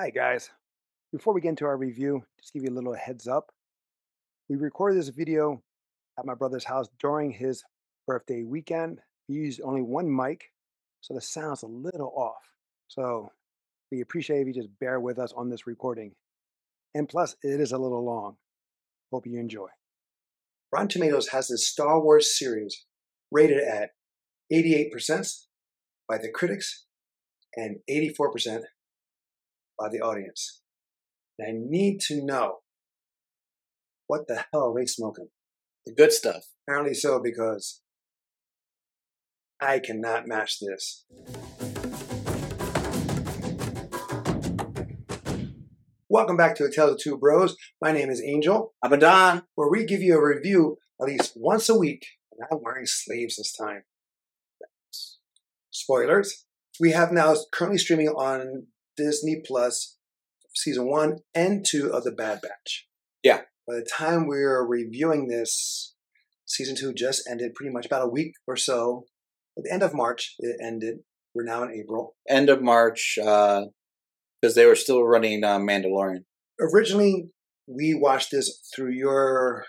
[0.00, 0.50] Hi, guys.
[1.10, 3.50] Before we get into our review, just give you a little heads up.
[4.48, 5.60] We recorded this video
[6.16, 7.64] at my brother's house during his
[8.06, 9.00] birthday weekend.
[9.28, 10.52] We used only one mic,
[11.00, 12.44] so the sound's a little off.
[12.86, 13.32] So
[13.90, 16.12] we appreciate if you just bear with us on this recording.
[16.94, 18.36] And plus, it is a little long.
[19.12, 19.66] Hope you enjoy.
[20.72, 22.84] Rotten Tomatoes has this Star Wars series
[23.32, 23.90] rated at
[24.52, 25.46] 88%
[26.08, 26.84] by the critics
[27.56, 28.62] and 84%
[29.78, 30.60] by the audience.
[31.38, 32.58] And I need to know
[34.08, 35.28] what the hell are they smoking?
[35.86, 36.44] The good stuff.
[36.66, 37.82] Apparently so, because
[39.60, 41.04] I cannot match this.
[46.08, 47.56] Welcome back to A Tales of Two Bros.
[47.80, 49.42] My name is Angel, I'm Adan.
[49.54, 52.06] where we give you a review at least once a week.
[52.32, 53.82] And I'm wearing sleeves this time.
[55.70, 56.46] Spoilers.
[56.80, 59.96] We have now currently streaming on Disney Plus
[60.54, 62.86] season one and two of The Bad Batch.
[63.22, 63.42] Yeah.
[63.66, 65.94] By the time we're reviewing this,
[66.44, 69.06] season two just ended pretty much about a week or so.
[69.56, 70.98] At the end of March, it ended.
[71.34, 72.16] We're now in April.
[72.28, 76.24] End of March, because they were still running uh, Mandalorian.
[76.60, 77.30] Originally,
[77.66, 79.64] we watched this through your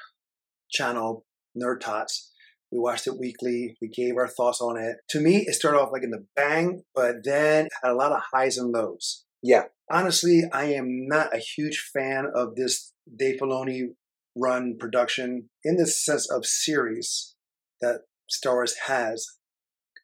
[0.72, 2.32] channel, Nerd Tots.
[2.72, 3.76] We watched it weekly.
[3.82, 4.98] We gave our thoughts on it.
[5.10, 8.22] To me, it started off like in the bang, but then had a lot of
[8.34, 9.26] highs and lows.
[9.42, 9.64] Yeah.
[9.92, 13.94] Honestly, I am not a huge fan of this Dave Filoni
[14.36, 17.36] run production in the sense of series
[17.82, 19.26] that Star Wars has.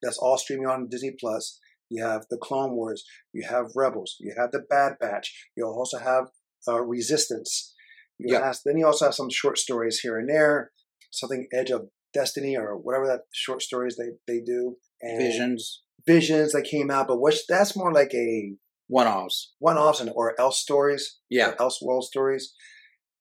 [0.01, 1.59] That's all streaming on Disney Plus.
[1.89, 3.03] You have the Clone Wars.
[3.31, 4.15] You have Rebels.
[4.19, 5.31] You have the Bad Batch.
[5.55, 6.25] You also have
[6.67, 7.73] uh, Resistance.
[8.17, 8.45] You Yeah.
[8.45, 10.71] have, then you also have some short stories here and there,
[11.11, 14.77] something Edge of Destiny or whatever that short stories they, they do.
[15.01, 18.53] And Visions, Visions that came out, but which that's more like a
[18.87, 19.53] one offs.
[19.59, 21.53] one-offs and or else stories, Yeah.
[21.59, 22.53] else world stories.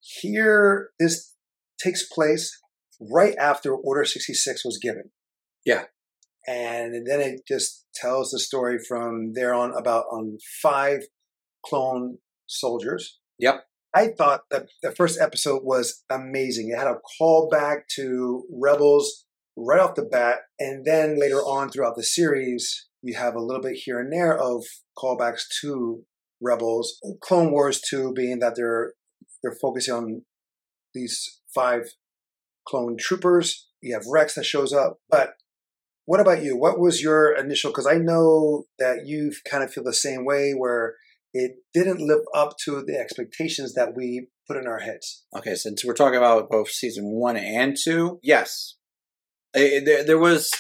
[0.00, 1.34] Here, this
[1.82, 2.56] takes place
[3.00, 5.10] right after Order 66 was given.
[5.64, 5.84] Yeah.
[6.46, 11.00] And then it just tells the story from there on about on five
[11.64, 13.18] clone soldiers.
[13.38, 13.64] Yep.
[13.94, 16.70] I thought that the first episode was amazing.
[16.70, 19.24] It had a callback to Rebels
[19.56, 23.62] right off the bat, and then later on throughout the series, you have a little
[23.62, 24.64] bit here and there of
[24.98, 26.02] callbacks to
[26.40, 26.98] Rebels.
[27.20, 28.94] Clone Wars too, being that they're
[29.42, 30.22] they're focusing on
[30.92, 31.90] these five
[32.66, 33.68] clone troopers.
[33.80, 35.34] You have Rex that shows up, but
[36.06, 36.56] what about you?
[36.56, 37.70] What was your initial?
[37.70, 40.96] Because I know that you kind of feel the same way, where
[41.34, 45.24] it didn't live up to the expectations that we put in our heads.
[45.36, 48.76] Okay, since we're talking about both season one and two, yes,
[49.54, 50.50] Eh, there, there was.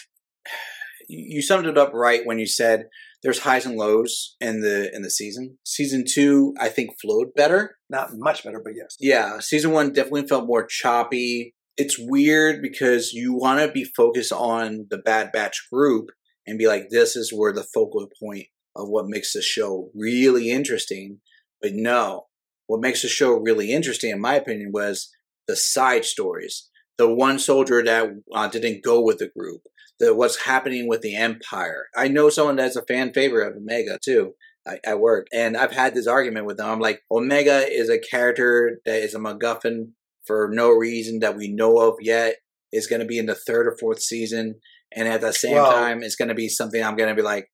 [1.08, 2.86] You summed it up right when you said
[3.22, 5.58] there's highs and lows in the in the season.
[5.64, 7.76] Season two, I think, flowed better.
[7.90, 8.96] Not much better, but yes.
[8.98, 11.54] Yeah, season one definitely felt more choppy.
[11.76, 16.06] It's weird because you want to be focused on the Bad Batch group
[16.46, 18.46] and be like, this is where the focal point
[18.76, 21.20] of what makes the show really interesting.
[21.62, 22.26] But no,
[22.66, 25.10] what makes the show really interesting, in my opinion, was
[25.46, 26.68] the side stories.
[26.98, 29.62] The one soldier that uh, didn't go with the group,
[29.98, 31.86] the what's happening with the Empire.
[31.96, 34.34] I know someone that's a fan favorite of Omega too
[34.66, 36.68] I- at work, and I've had this argument with them.
[36.68, 39.88] I'm like, Omega is a character that is a MacGuffin
[40.24, 42.36] for no reason that we know of yet.
[42.72, 44.56] Is going to be in the third or fourth season,
[44.94, 47.22] and at the same Well- time, it's going to be something I'm going to be
[47.22, 47.48] like,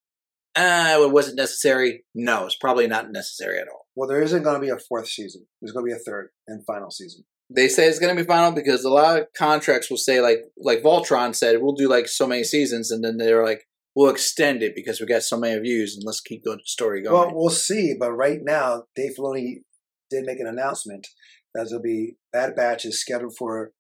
[0.60, 2.04] ah, it wasn't necessary.
[2.14, 3.86] No, it's probably not necessary at all.
[3.96, 5.46] Well, there isn't going to be a fourth season.
[5.60, 7.24] There's going to be a third and final season.
[7.52, 10.44] They say it's going to be final because a lot of contracts will say like
[10.56, 13.66] like Voltron said we'll do like so many seasons, and then they're like
[13.96, 17.14] we'll extend it because we got so many views, and let's keep the story going.
[17.14, 17.94] Well, we'll see.
[17.98, 19.62] But right now, Dave Filoni
[20.10, 21.08] did make an announcement
[21.54, 23.72] that there'll be Bad Batch is scheduled for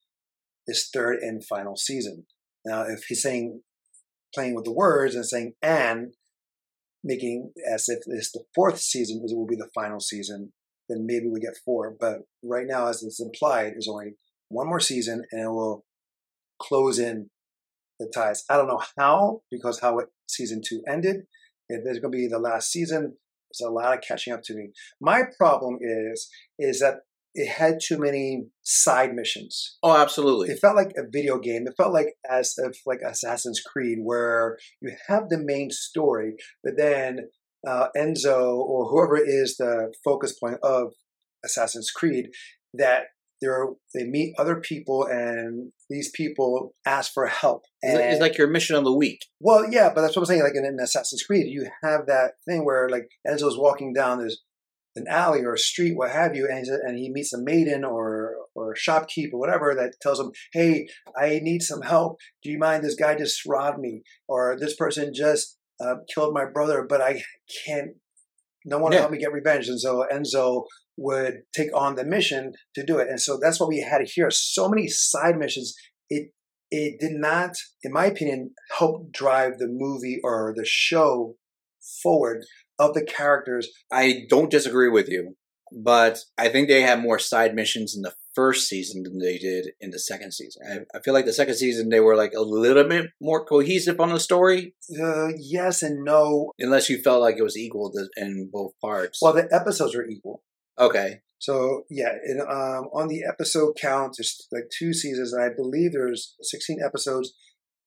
[0.66, 2.26] his third and final season.
[2.64, 3.62] Now, if he's saying
[4.34, 6.14] playing with the words and saying and
[7.02, 10.52] making as if it's the fourth season is it will be the final season,
[10.88, 11.96] then maybe we get four.
[11.98, 14.14] But right now, as it's implied, there's only
[14.48, 15.84] one more season, and it will
[16.60, 17.30] close in
[17.98, 18.44] the ties.
[18.50, 21.22] I don't know how because how it, season two ended.
[21.68, 23.16] If there's going to be the last season,
[23.50, 24.70] there's a lot of catching up to me.
[25.00, 26.28] My problem is
[26.58, 26.96] is that
[27.34, 29.76] it had too many side missions.
[29.82, 30.48] oh, absolutely.
[30.48, 31.64] It felt like a video game.
[31.66, 36.34] It felt like as if like Assassin's Creed, where you have the main story,
[36.64, 37.28] but then
[37.66, 40.92] uh, Enzo or whoever is the focus point of
[41.44, 42.30] Assassin's Creed,
[42.74, 43.04] that
[43.40, 47.62] they're, they meet other people and these people ask for help.
[47.82, 49.24] It's like- And, it's like your mission of the week.
[49.40, 50.42] well, yeah, but that's what I'm saying.
[50.42, 54.38] Like in, in Assassin's Creed, you have that thing where like Enzo's walking down this
[54.96, 58.34] an alley or a street, what have you, and, and he meets a maiden or
[58.54, 62.18] or a shopkeep or whatever that tells him, "Hey, I need some help.
[62.42, 62.82] Do you mind?
[62.82, 67.22] This guy just robbed me, or this person just uh, killed my brother, but I
[67.64, 67.92] can't.
[68.64, 69.00] No one will Yeah.
[69.00, 70.64] help me get revenge." And so Enzo
[70.96, 74.30] would take on the mission to do it, and so that's what we had here.
[74.30, 75.74] So many side missions.
[76.08, 76.32] It
[76.72, 77.52] it did not,
[77.82, 81.36] in my opinion, help drive the movie or the show
[82.02, 82.44] forward
[82.80, 83.68] of the characters.
[83.92, 85.36] I don't disagree with you,
[85.72, 89.64] but I think they had more side missions in the first season than they did
[89.80, 90.62] in the second season.
[90.70, 94.00] I, I feel like the second season they were like a little bit more cohesive
[94.00, 96.52] on the story, Uh, yes and no.
[96.58, 99.18] unless you felt like it was equal to, in both parts.
[99.20, 100.42] Well, the episodes are equal.
[100.78, 105.48] okay, So yeah, in, um, on the episode count, there's like two seasons, and I
[105.54, 107.32] believe there's 16 episodes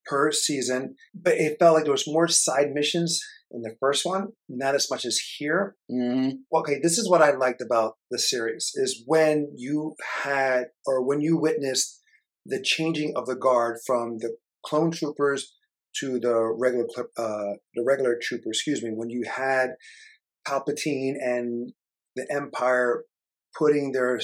[0.06, 0.96] per season.
[1.16, 3.22] But it felt like there was more side missions
[3.54, 5.76] in the first one, not as much as here.
[5.90, 11.06] hmm Okay, this is what I liked about the series is when you had or
[11.06, 12.02] when you witnessed
[12.46, 14.36] the changing of the guard from the
[14.66, 15.54] clone troopers
[16.00, 18.50] to the regular uh, the regular trooper.
[18.50, 18.92] Excuse me.
[18.94, 19.76] When you had
[20.48, 21.74] Palpatine and
[22.16, 23.06] the Empire
[23.58, 24.20] putting their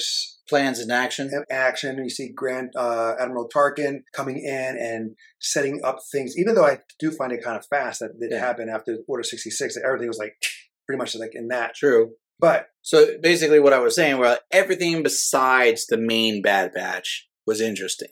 [0.48, 1.30] plans in action.
[1.50, 1.98] action.
[1.98, 6.34] You see Grand uh, Admiral Tarkin coming in and setting up things.
[6.36, 8.38] Even though I do find it kind of fast that it Yeah.
[8.40, 10.34] happened after Order sixty six, that everything was like
[10.86, 11.74] pretty much like in that.
[11.74, 12.12] True.
[12.38, 17.60] But So basically, what I was saying, well, everything besides the main Bad Batch was
[17.60, 18.08] interesting.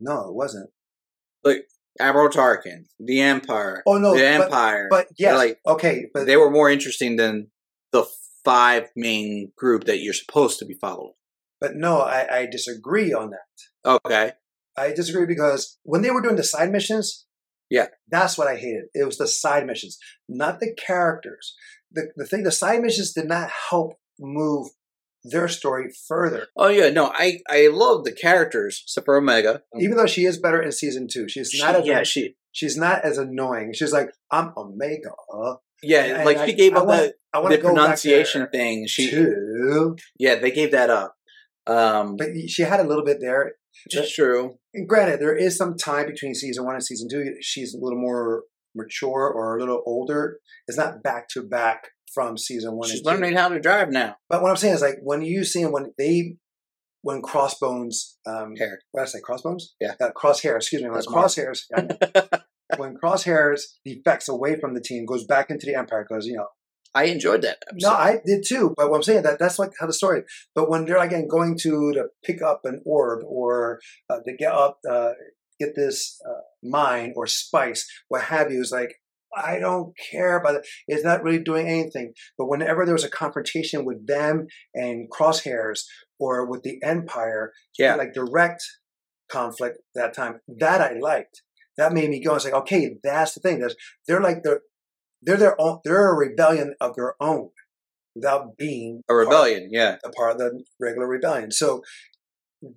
[0.00, 0.70] no, it wasn't.
[1.44, 1.66] Like
[2.00, 4.86] Admiral Tarkin, the Empire, Oh no, the but, Empire.
[4.90, 7.48] but yes, like okay, but they were more interesting than
[7.92, 8.04] the
[8.44, 11.12] five main group that you're supposed to be following.
[11.60, 13.88] but no, I, I disagree on that.
[14.06, 14.32] Okay.
[14.76, 17.26] I disagree because when they were doing the side missions,
[17.68, 17.86] Yeah.
[18.08, 18.84] that's what I hated.
[18.94, 19.98] It was the side missions,
[20.28, 21.54] not the characters.
[21.90, 24.68] The the thing, the side missions did not help move
[25.24, 26.46] their story further.
[26.56, 29.62] Oh yeah, no, I I love the characters except for Omega.
[29.80, 32.76] Even though she is better in season two, she's She- not as yeah, she she's
[32.76, 33.72] not as annoying.
[33.74, 35.12] She's like I'm Omega.
[35.82, 38.86] Yeah, And like I- she gave I up wanna- the, I want the pronunciation thing.
[38.86, 41.14] She too, yeah, they gave that up.
[41.66, 43.52] Um, but she had a little bit there.
[43.90, 44.58] is true.
[44.74, 47.34] And granted, there is some time between season one and season two.
[47.40, 48.44] She's a little more
[48.74, 50.38] mature or a little older.
[50.66, 52.88] It's not back to back from season one.
[52.88, 54.16] She's learning how to drive now.
[54.30, 56.36] But what I'm saying is, like, when you see him, when they,
[57.02, 58.80] when Crossbones, um, Hair.
[58.92, 59.74] what did I say, Crossbones?
[59.80, 59.92] Yeah.
[60.00, 60.88] Uh, crosshair, excuse me.
[60.88, 61.60] When Crosshairs,
[62.76, 66.48] when Crosshairs defects away from the team, goes back into the Empire, because, you know,
[66.94, 67.58] I enjoyed that.
[67.74, 68.74] no, I did too.
[68.76, 70.22] But what I'm saying that that's like how the story.
[70.54, 73.80] But when they're again going to to pick up an orb or
[74.10, 75.12] uh, to get up, uh,
[75.60, 78.96] get this uh, mine or spice, what have you, is like
[79.36, 80.66] I don't care about it.
[80.86, 82.14] It's not really doing anything.
[82.36, 85.80] But whenever there was a confrontation with them and crosshairs
[86.18, 88.64] or with the Empire, yeah, like direct
[89.30, 91.42] conflict that time, that I liked.
[91.78, 92.32] That made me go.
[92.34, 93.60] and say, okay, that's the thing.
[93.60, 93.76] There's,
[94.06, 94.60] they're like they're
[95.22, 95.78] they're their own.
[95.84, 97.50] They're a rebellion of their own,
[98.14, 99.68] without being a rebellion.
[99.72, 101.50] Yeah, a part of the regular rebellion.
[101.50, 101.82] So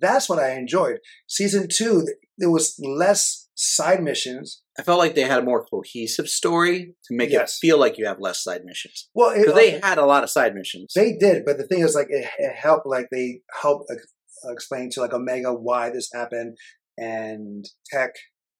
[0.00, 0.98] that's what I enjoyed.
[1.28, 2.06] Season two,
[2.38, 4.62] there was less side missions.
[4.78, 7.56] I felt like they had a more cohesive story to make Yes.
[7.56, 10.22] it feel like you have less side missions Well, it, because they had a lot
[10.24, 10.92] of side missions.
[10.94, 12.86] They did, but the thing is, like, it, it helped.
[12.86, 14.06] Like, they helped ex-
[14.44, 16.56] explain to like Omega why this happened,
[16.96, 18.12] and Tech,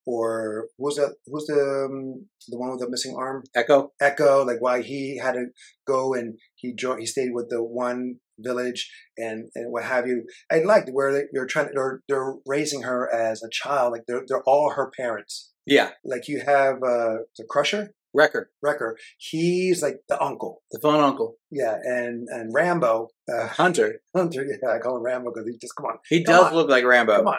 [0.06, 3.44] or who's the who's the um, the one with the missing arm?
[3.54, 3.92] Echo.
[4.00, 5.47] Echo, like why he had to
[5.87, 7.00] go and he joined.
[7.00, 10.25] He stayed with the one village and and what have you.
[10.50, 11.66] I liked where they, they're trying.
[11.68, 13.92] to, They're they're raising her as a child.
[13.92, 15.50] Like they're they're all her parents.
[15.64, 18.97] Yeah, Like you have uh the Crusher, Wrecker, Wrecker.
[19.16, 20.61] He's like the uncle.
[20.73, 23.11] the fun uncle, Yeah, and and Rambo.
[23.32, 24.00] Uh, Hunter.
[24.16, 26.54] Hunter, yeah, I call him Rambo because he just come on, He Come does on.
[26.54, 27.18] look like Rambo.
[27.18, 27.38] come on.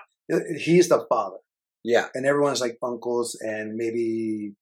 [0.58, 1.36] He's the father,
[1.84, 4.54] Yeah, and everyone's like uncles, and maybe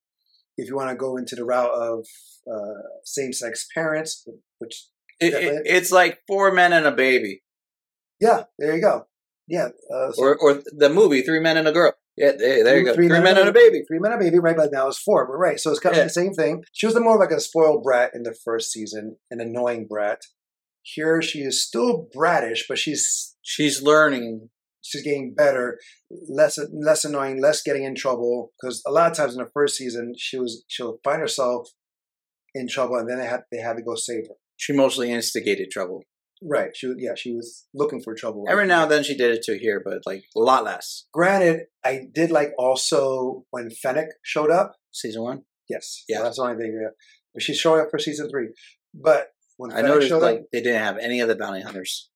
[0.57, 2.05] if you want to go into the route of
[2.51, 4.27] uh, same-sex parents,
[4.59, 4.87] which
[5.19, 7.43] It- it- it's like four men and a baby,
[8.19, 9.05] yeah, there you go,
[9.47, 11.93] yeah, uh, so or or the movie Three Men and a Girl.
[12.17, 12.93] Yeah, there, there you go.
[12.93, 13.83] Three Three, Men men and a baby.
[13.87, 14.57] three men and a baby, right?
[14.57, 16.03] But now it's four, but right, so it's kind of Yeah.
[16.05, 16.63] the same thing.
[16.73, 20.21] She was the more like a spoiled brat in the first season, an annoying brat.
[20.81, 24.49] Here, she is still bratish, but she's She's learning.
[24.81, 25.79] She's getting better,
[26.29, 28.51] less less annoying, less getting in trouble.
[28.59, 31.69] Because a lot of times in the first season, she was she'll find herself
[32.53, 34.35] in trouble, and then they had they had to go save her.
[34.57, 36.03] She mostly instigated trouble.
[36.43, 36.75] Right?
[36.75, 38.45] She yeah, she was looking for trouble.
[38.49, 41.05] Every now and then she did it too here, but like a lot less.
[41.13, 44.75] Granted, I did like also when Fennec showed up.
[44.91, 45.43] Season one.
[45.69, 46.03] Yes.
[46.09, 46.17] Yeah.
[46.17, 46.79] Well, that's the only thing.
[46.81, 46.89] Yeah.
[47.33, 48.49] But she's showing up for season three.
[48.93, 52.09] But when I Fennec noticed like up, they didn't have any of the bounty hunters,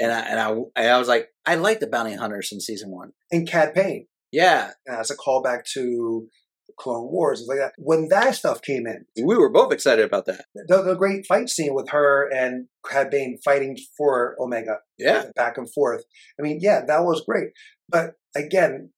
[0.00, 2.90] and I and I and I was like, I like the bounty hunters in season
[2.90, 3.12] one.
[3.30, 6.28] And Cad Bane, Yeah, that's a callback to
[6.78, 7.72] Clone Wars like that.
[7.76, 10.46] When that stuff came in, we were both excited about that.
[10.54, 15.58] the, the great fight scene with her and Cad Bane fighting for Omega, Yeah, back
[15.58, 16.04] and forth.
[16.38, 17.48] I mean, yeah, that was great.
[17.88, 18.90] But again,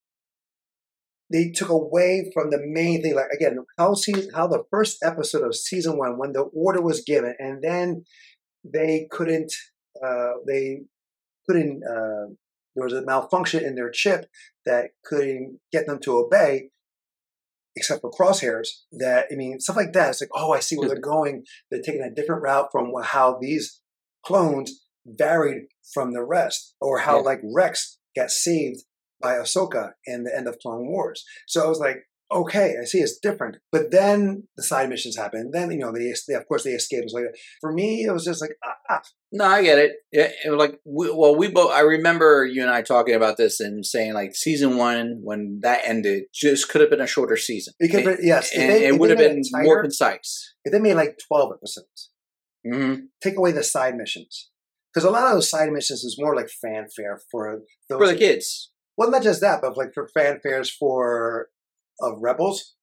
[1.32, 3.14] they took away from the main thing.
[3.16, 7.02] Like again, how season, how the first episode of season one, when the order was
[7.02, 8.04] given, and then
[8.64, 9.52] they couldn't,
[10.04, 10.82] uh, they
[11.48, 11.82] couldn't.
[11.84, 12.34] Uh,
[12.74, 14.26] there was a malfunction in their chip
[14.64, 16.70] that couldn't get them to obey,
[17.76, 18.68] except for crosshairs.
[18.92, 20.10] That I mean, stuff like that.
[20.10, 21.44] It's like, oh, I see where they're going.
[21.70, 23.80] They're taking a different route from how these
[24.24, 27.22] clones varied from the rest, or how Yeah.
[27.22, 28.84] like Rex got saved
[29.20, 31.24] by Ahsoka in the end of Clone Wars.
[31.46, 33.56] So I was like, okay, I see it's different.
[33.70, 35.50] But then the side missions happen.
[35.52, 37.04] Then you know they, they of course they escape.
[37.04, 37.24] It's like
[37.60, 39.00] for me, it was just like ah, ah.
[39.32, 39.92] no, I get it.
[40.12, 41.72] Yeah, it like we, well, we both.
[41.72, 45.80] I remember you and I talking about this and saying like season one when that
[45.84, 47.74] ended just could have been a shorter season.
[47.78, 50.54] It could, be- yes, and they- it would have been it more concise.
[50.64, 52.10] If they made like twelve episodes,
[52.70, 54.48] hmm take away the side missions.
[54.92, 58.14] Because a lot of those side missions is more like fanfare for those For the
[58.14, 61.48] kids, Well, not just that, but like for fanfares for
[62.00, 62.74] of Rebels,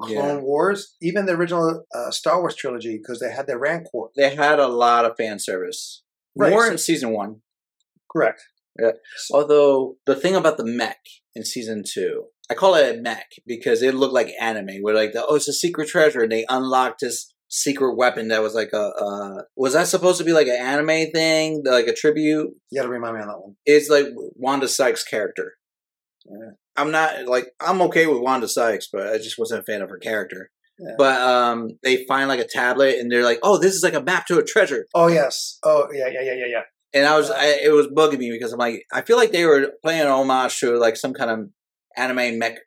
[0.00, 4.10] Clone Wars, even the original uh, Star Wars trilogy, because they had their Rancor.
[4.16, 6.02] they had a lot of fan service.
[6.36, 7.42] Right, More so- in season one.
[8.10, 8.42] Correct.
[8.78, 8.92] Yeah.
[9.32, 10.98] Although the thing about the mech
[11.34, 14.82] in season two, I call it a mech because it looked like anime.
[14.82, 18.42] Where like, the, oh, it's a secret treasure, and they unlocked this secret weapon that
[18.42, 18.90] was like a.
[18.90, 22.50] Uh, was that supposed to be like an anime thing, like a tribute?
[22.70, 23.56] You got to remind me on that one.
[23.64, 25.54] It's like Wanda Sykes' character.
[26.26, 26.50] Yeah.
[26.76, 29.90] I'm not like I'm okay with Wanda Sykes, but I just wasn't a fan of
[29.90, 30.50] her character.
[30.78, 30.94] Yeah.
[30.98, 34.02] But um, they find like a tablet, and they're like, "Oh, this is like a
[34.02, 35.58] map to a treasure." Oh yes.
[35.62, 36.62] Oh yeah, yeah, yeah, yeah, yeah.
[36.92, 39.44] And I was, I, it was bugging me because I'm like, I feel like they
[39.44, 41.48] were playing an homage to like some kind of
[41.96, 42.58] anime mech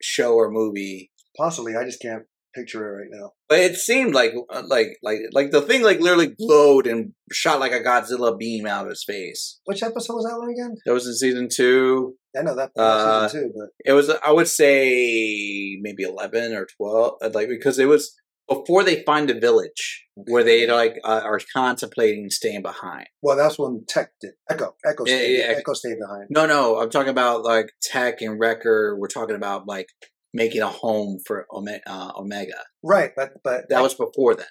[0.00, 1.10] show or movie.
[1.36, 1.74] Possibly.
[1.76, 2.24] I just can't
[2.56, 3.30] picture it right now.
[3.48, 7.60] But it seemed like, uh, like, like, like the thing like literally glowed and shot
[7.60, 9.60] like a Godzilla beam out of its face.
[9.66, 10.74] Which episode was that one again?
[10.86, 12.16] That was in season two.
[12.36, 16.66] I know that Uh, season two, but It was, I would say, maybe eleven or
[16.76, 18.14] twelve, uh, like because it was
[18.48, 23.06] before they find the village where they like uh, are contemplating staying behind.
[23.22, 24.32] well, that's when Tech did.
[24.48, 25.58] Echo, Echo, Yeah, stayed, yeah, Echo.
[25.58, 26.26] Echo stayed behind.
[26.30, 28.96] No, no, I'm talking about like Tech and Wrecker.
[28.98, 29.88] We're talking about like
[30.36, 32.60] making a home for uh, Omega.
[32.82, 34.46] Right, but but That was before then,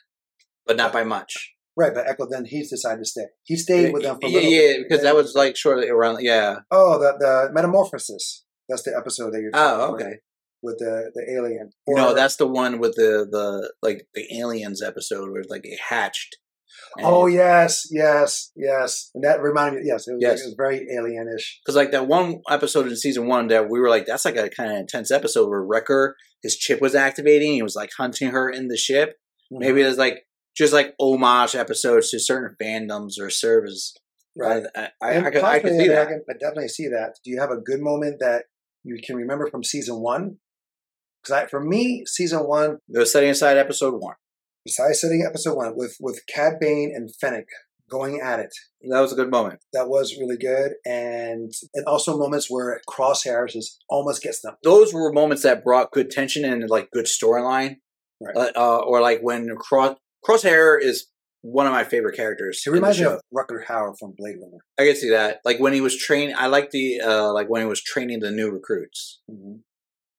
[0.65, 1.53] but not by much.
[1.77, 1.93] right.
[1.93, 3.27] But Echo then he decided to stay.
[3.43, 4.85] He stayed with them for a yeah, little yeah, bit.
[4.89, 6.17] because that was like shortly around.
[6.21, 6.55] Yeah.
[6.71, 8.43] oh the the metamorphosis.
[8.67, 9.51] That's the episode that you're.
[9.53, 10.15] Oh, talking about, okay.
[10.63, 11.69] With the the alien.
[11.87, 16.37] no, that's the one with the the like the aliens episode where like it hatched.
[16.98, 19.10] And- Oh yes, yes, yes.
[19.13, 19.88] And that reminded me.
[19.88, 20.41] Yes, it was, Yes.
[20.41, 21.44] it was very alienish.
[21.63, 24.50] Because like that one episode in season one that we were like, that's like a
[24.50, 27.53] kind of intense episode where Wrecker his chip was activating.
[27.53, 29.15] He was like hunting her in the ship.
[29.51, 29.60] Mm-hmm.
[29.60, 33.94] Maybe there's like just like homage episodes to certain fandoms or servers.
[34.38, 34.63] right.
[34.75, 36.08] I, I, And I, could, I could see I, mean, I that.
[36.08, 37.15] can I definitely see that.
[37.24, 38.46] Do you have a good moment that
[38.84, 40.38] you can remember from season one?
[41.24, 44.15] Because for me, season one, were setting aside episode one.
[44.65, 47.45] Besides setting episode one with with Cad Bane and Fennec
[47.89, 48.50] going at it,
[48.89, 49.60] That was a good moment.
[49.74, 50.74] that was really good.
[50.86, 54.55] And and also moments where Crosshairs just almost gets them.
[54.63, 57.75] Those were moments that brought good tension and like good storyline.
[58.19, 58.36] Right.
[58.36, 61.07] Uh, uh, or like when Cross Crosshair is
[61.43, 62.63] one of my favorite characters.
[62.65, 64.63] The reminds me of Rutger Hauer from Blade Runner.
[64.79, 65.41] I can see that.
[65.45, 68.31] Like when he was training, I like the uh like when he was training the
[68.31, 69.57] new recruits, Mm-hmm.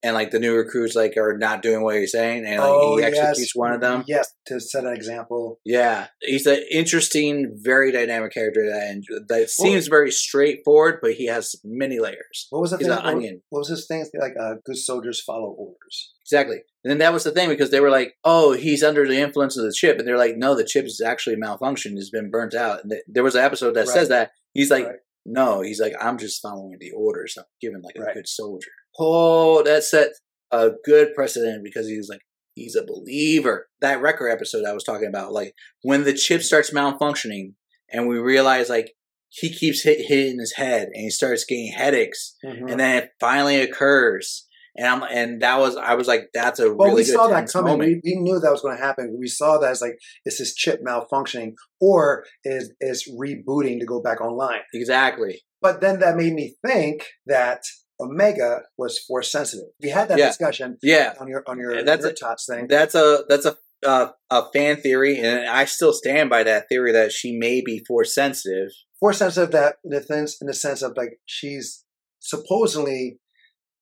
[0.03, 2.97] And like the new recruits like are not doing what he's saying, and like oh
[2.97, 4.05] he yes, executes one of them.
[4.07, 5.59] Yes, to set an example.
[5.65, 11.55] Yeah, he's an interesting, very dynamic character that that seems very straightforward, but he has
[11.65, 12.47] many layers.
[12.51, 12.97] What was the He's thing?
[12.99, 13.43] an what, onion.
[13.51, 14.05] what was his thing?
[14.19, 16.13] Like, uh, good soldiers follow orders.
[16.23, 16.57] Exactly.
[16.85, 19.57] And then that was the thing because they were like, "Oh, he's under the influence
[19.57, 21.97] of the chip," and they're like, "No, the chip is actually malfunctioned.
[21.97, 23.95] It's been burnt out." And th- there was an episode that Right.
[23.95, 24.97] says that he's like, Right.
[25.27, 27.35] "No, he's like, I'm just following the orders.
[27.37, 30.11] I'm given like a good soldier." Oh, that set
[30.51, 32.23] a good precedent because he's like,
[32.55, 33.69] he's a believer.
[33.81, 35.53] That Wrecker episode I was talking about, like
[35.83, 37.55] when the chip starts malfunctioning,
[37.93, 38.93] and we realize like
[39.29, 42.71] he keeps hit, hitting his head, and he starts getting headaches Mhm.
[42.71, 44.46] and then it finally occurs.
[44.79, 47.51] And I'm and that was I was like, that's a Well, really we saw that
[47.53, 47.73] coming.
[47.73, 48.01] moment.
[48.05, 49.17] We, we knew that was going to happen.
[49.19, 54.01] We saw that as like, is this chip malfunctioning or is is rebooting to go
[54.03, 54.61] back online?
[54.75, 55.41] Exactly.
[55.63, 57.63] But then that made me think that
[57.99, 59.69] Omega was force sensitive.
[59.83, 60.27] We had that Yeah.
[60.29, 62.67] discussion Yeah, on your on your And that's your a- tots thing.
[62.69, 63.57] that's a that's a
[63.87, 67.83] uh, a fan theory, and I still stand by that theory that she may be
[67.87, 68.69] force sensitive.
[68.99, 71.85] force sensitive that in the sense in the sense of like she's
[72.21, 73.19] supposedly,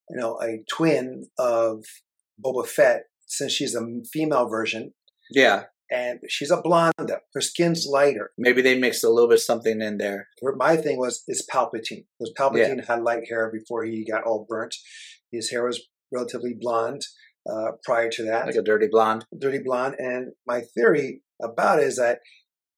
[0.09, 1.83] you know, a twin of
[2.43, 3.81] Boba Fett since she's a
[4.11, 4.93] female version
[5.31, 6.93] Yeah, and she's a blonde.
[7.33, 8.31] Her skin's lighter.
[8.37, 10.27] maybe they mixed a little bit something in there.
[10.57, 14.75] My thing was is Palpatine because Palpatine had light hair before he got all burnt.
[15.31, 15.81] His hair was
[16.11, 17.01] relatively blonde
[17.49, 18.45] uh, prior to that.
[18.47, 19.25] like a dirty blonde.
[19.37, 19.95] dirty blonde.
[19.99, 22.19] And my theory about it is that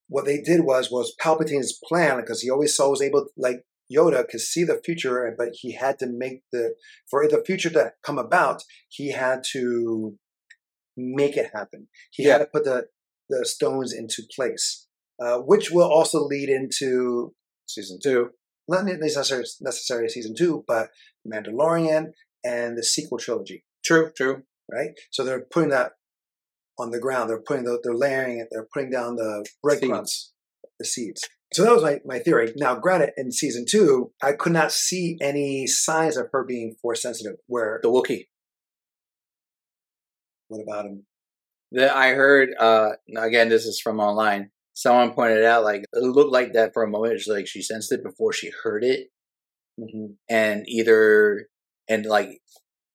[0.10, 3.64] what they did was was Palpatine's plan because he always saw was able like
[3.96, 6.76] Yoda could see the future, but he had to make the
[7.10, 8.64] for the future to come about.
[8.90, 10.16] He had to
[10.96, 11.88] make it happen.
[12.12, 12.88] He had to put the
[13.30, 14.88] the stones into place,
[15.22, 17.34] uh, which will also lead into
[17.68, 18.30] Season two.
[18.70, 20.90] not necessarily necessarily season two, but
[21.28, 22.12] Mandalorian
[22.44, 24.44] and the sequel trilogy True, true.
[24.72, 24.92] right?
[25.12, 25.94] So they're putting that
[26.80, 27.30] on the ground.
[27.30, 28.48] They're putting the, they're layering it.
[28.52, 30.34] They're putting down the breadcrumbs,
[30.80, 31.28] the seeds.
[31.54, 32.52] So that was my, my theory.
[32.58, 37.02] Now, granted, in season two, I could not see any signs of her being force
[37.02, 37.38] sensitive.
[37.48, 38.28] Where The Wookiee.
[40.50, 41.06] what about him?
[41.72, 42.50] That I heard.
[42.60, 44.52] Uh, again, this is from online.
[44.74, 47.14] Someone pointed out like it looked like that for a moment.
[47.14, 49.08] It's like she sensed it before she heard it,
[49.80, 50.14] Mm-hmm.
[50.30, 51.48] and either
[51.88, 52.42] and like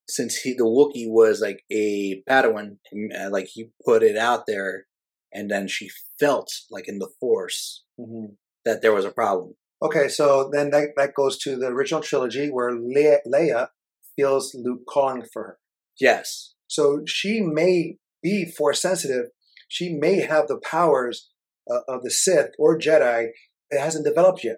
[0.09, 2.79] since he the Wookiee was like a Padawan,
[3.19, 4.87] uh, like he put it out there,
[5.33, 8.33] and then she felt like in the Force Mm-hmm.
[8.65, 9.55] That there was a problem.
[9.83, 13.69] Okay, so then that, that goes to the original trilogy where Leia, Leia
[14.17, 15.59] feels Luke calling for her.
[16.01, 19.27] Yes, So she may be force sensitive.
[19.69, 21.31] She may have the powers
[21.71, 23.29] uh, of the Sith or Jedi.
[23.71, 24.57] It hasn't developed yet.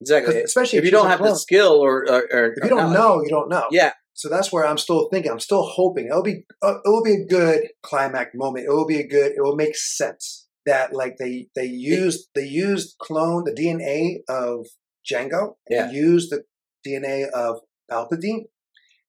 [0.00, 0.40] exactly.
[0.42, 2.98] especially if you don't have the skill or, or, or If you don't knowledge.
[2.98, 3.66] know, you don't know.
[3.70, 5.30] yeah, So that's where I'm still thinking.
[5.32, 8.66] I'm still hoping it'll be uh, it will be a good climax moment.
[8.66, 9.32] It will be a good.
[9.32, 14.66] It will make sense that like they they used they used clone the DNA of
[15.10, 15.84] Jango Yeah.
[15.86, 16.40] and used the
[16.86, 18.44] DNA of Palpatine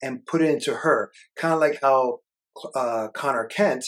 [0.02, 2.20] and put it into her, kind of like how
[2.74, 3.84] uh, Conner Kent,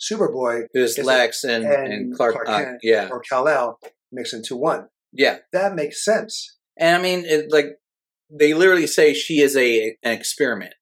[0.00, 2.34] Superboy, Is Lex and, and, and Clark.
[2.34, 3.78] Clark uh, yeah, or Kal El
[4.12, 4.88] mixed into one.
[5.12, 5.38] yeah.
[5.52, 6.56] That makes sense.
[6.78, 7.66] And I mean, it, like
[8.30, 10.74] they literally say she is a an experiment,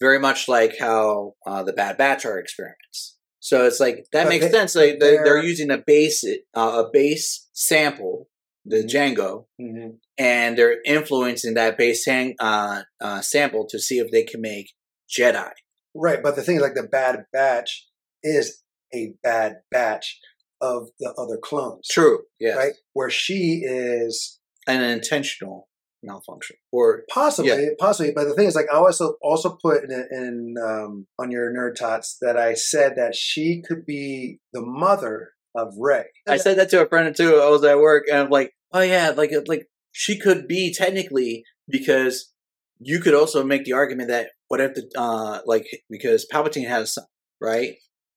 [0.00, 3.16] very much like how uh, the Bad Batch are experiments.
[3.40, 4.74] So it's like that But makes they- sense.
[4.74, 6.24] Like they, they're they're- using a base
[6.54, 8.28] uh, a base sample,
[8.64, 9.90] the Jango, Mm-hmm.
[10.18, 14.72] and they're influencing that base sang, uh, uh, sample to see if they can make
[15.10, 15.50] Jedi.
[15.94, 17.86] Right, but the thing is, like the Bad Batch
[18.22, 18.62] is
[18.94, 20.18] a bad batch
[20.60, 21.88] of the other clones.
[21.90, 22.20] True.
[22.38, 22.54] Yeah.
[22.56, 25.68] Right, where she is An intentional
[26.02, 28.12] malfunction, or possibly, possibly.
[28.14, 31.76] But the thing is, like I also also put in, in um, on your nerd
[31.76, 36.04] tots that I said that she could be the mother of Rey.
[36.28, 37.36] I said that to a friend too.
[37.36, 41.44] I was at work, and I'm like, "Oh yeah, like like she could be technically
[41.68, 42.32] because
[42.78, 46.82] you could also make the argument that what if the uh like because Palpatine has
[46.84, 47.04] a son,
[47.40, 47.74] right?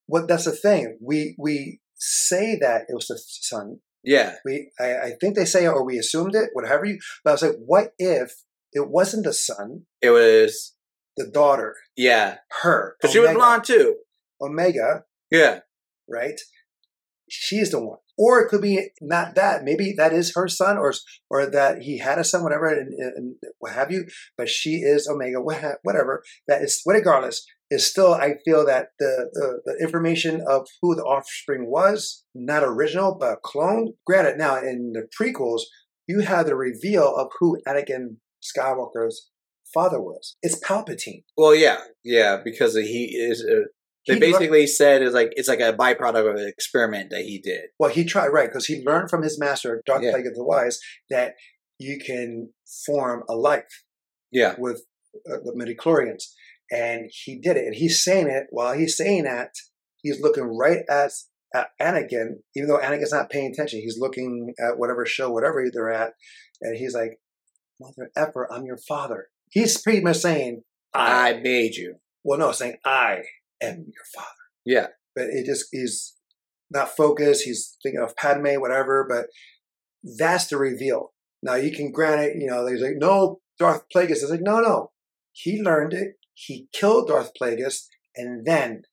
[0.07, 0.97] What that's the thing.
[1.01, 3.79] We we say that it was the son.
[4.03, 6.99] Yeah, We I, I think they say it or we assumed it, whatever you.
[7.23, 8.33] But I was like, what if
[8.73, 10.75] it wasn't the son, it was
[11.15, 12.95] the daughter, yeah her?
[12.99, 13.97] because she was blonde too.
[14.41, 15.59] Omega, Yeah,
[16.09, 16.39] right?
[17.29, 17.99] She's the one.
[18.17, 19.63] Or it could be not that.
[19.63, 20.93] Maybe that is her son, or
[21.31, 24.05] or that he had a son, whatever, and, and what have you.
[24.37, 26.23] But she is Omega, what ha- whatever.
[26.47, 28.13] That is, regardless, is still.
[28.13, 33.39] I feel that the, the the information of who the offspring was not original, but
[33.43, 33.89] cloned.
[34.05, 35.61] Granted, now in the prequels,
[36.07, 39.29] you have the reveal of who Anakin Skywalker's
[39.73, 40.35] father was.
[40.41, 41.23] It's Palpatine.
[41.37, 43.43] well, yeah, yeah, because he is.
[43.43, 43.67] Uh,
[44.07, 47.39] they He- basically said is like it's like a byproduct of an experiment that he
[47.39, 47.61] did.
[47.79, 50.11] Well, he tried right because he learned from his master, Darth Yeah.
[50.11, 51.35] Plagueis the Wise, that
[51.79, 52.49] you can
[52.85, 53.83] form a life
[54.31, 54.83] Yeah, with
[55.31, 56.23] uh, the midichlorians,
[56.71, 57.65] and he did it.
[57.65, 59.49] And he's saying it while he's saying that
[60.01, 61.11] he's looking right at,
[61.53, 63.79] at Anakin, even though Anakin's not paying attention.
[63.79, 66.13] He's looking at whatever show, whatever they're at,
[66.61, 67.19] and he's like,
[67.79, 71.95] "Mother effer, I'm your father." He's pretty much saying, "I." I made you.
[72.23, 73.23] well, no, saying, "I
[73.61, 74.27] am your father."
[74.65, 76.15] Yeah, but it just he's
[76.71, 77.43] not focused.
[77.43, 79.05] He's thinking of Padme, whatever.
[79.07, 79.27] But
[80.17, 81.13] that's the reveal.
[81.41, 82.37] Now you can grant it.
[82.39, 84.11] You know, there's like no Darth Plagueis.
[84.11, 84.91] It's like no, no.
[85.33, 86.15] He learned it.
[86.33, 88.83] He killed Darth Plagueis, and then,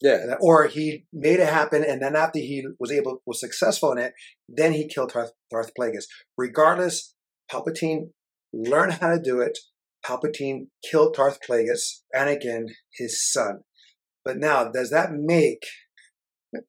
[0.00, 1.84] yeah, or he made it happen.
[1.84, 4.12] And then after he was able was successful in it,
[4.48, 6.04] then he killed Darth, Darth Plagueis.
[6.36, 7.14] Regardless,
[7.50, 8.10] Palpatine
[8.52, 9.58] learned how to do it.
[10.04, 13.60] Palpatine killed Darth Plagueis, Anakin, his son.
[14.24, 15.62] But now, does that make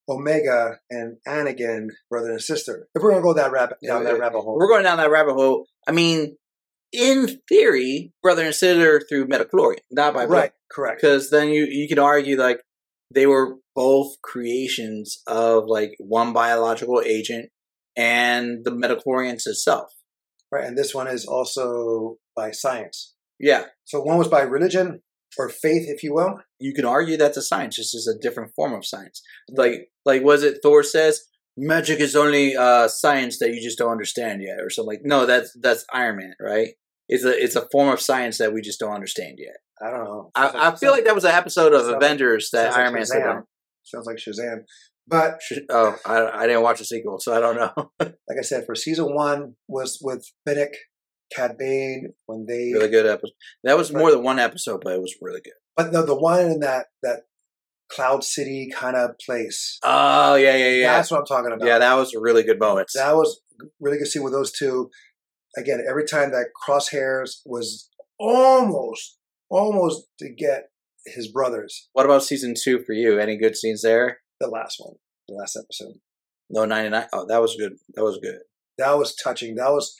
[0.10, 2.88] Omega and Anakin brother and sister?
[2.96, 5.34] If we're gonna go that rabbit down that rabbit hole, We're going down that rabbit
[5.34, 5.68] hole.
[5.88, 6.38] I mean,
[6.94, 10.38] in theory, brother and sister through metachlorian, not by blood.
[10.38, 10.52] right?
[10.72, 11.02] Correct.
[11.02, 12.62] Because then you you can argue like
[13.14, 17.50] they were both creations of like one biological agent
[17.96, 19.92] and the metachlorians itself.
[20.52, 23.14] Right, and this one is also by science.
[23.40, 25.02] Yeah, So one was by religion
[25.38, 26.40] or faith, if you will.
[26.60, 29.22] you can argue that's a science, just is a different form of science.
[29.52, 29.60] Mm-hmm.
[29.62, 31.22] Like like was it Thor says
[31.58, 35.26] magic is only uh science that you just don't understand yet, or something like no,
[35.26, 36.70] that's that's Iron Man, right?
[37.10, 39.58] It's a it's a form of science that we just don't understand yet.
[39.82, 40.32] I don't know.
[40.36, 42.84] I, I feel like that was an episode of Sounds like- Avengers that sounds like
[42.84, 43.42] Iron Man said.
[43.84, 44.60] Sounds like Shazam.
[45.08, 45.40] But
[45.70, 47.92] Oh, I, I didn't watch the sequel, so I don't know.
[48.00, 50.74] like I said, for season one was with Fennec,
[51.34, 53.32] Cad Bane, when they really good episode.
[53.64, 55.54] That was more than one episode, but it was really good.
[55.78, 57.22] but no, the one in that that
[57.90, 59.80] Cloud City kind of place.
[59.84, 61.66] Oh yeah, yeah, yeah, That's what I'm talking about.
[61.68, 61.80] yeah.
[61.80, 62.90] That was a really good moment.
[62.96, 63.42] that was
[63.80, 64.90] really good scene with those two.
[65.58, 69.18] Again, every time that Crosshairs was almost
[69.50, 70.70] almost to get
[71.06, 73.18] his brothers, What about season two for you?
[73.20, 74.20] Any good scenes there?
[74.40, 74.96] the last one,
[75.28, 75.96] the last episode.
[76.50, 77.08] No, ninety nine.
[77.14, 77.74] Oh, that was good.
[77.96, 78.40] That was good.
[78.78, 79.56] That was touching.
[79.56, 79.96] That was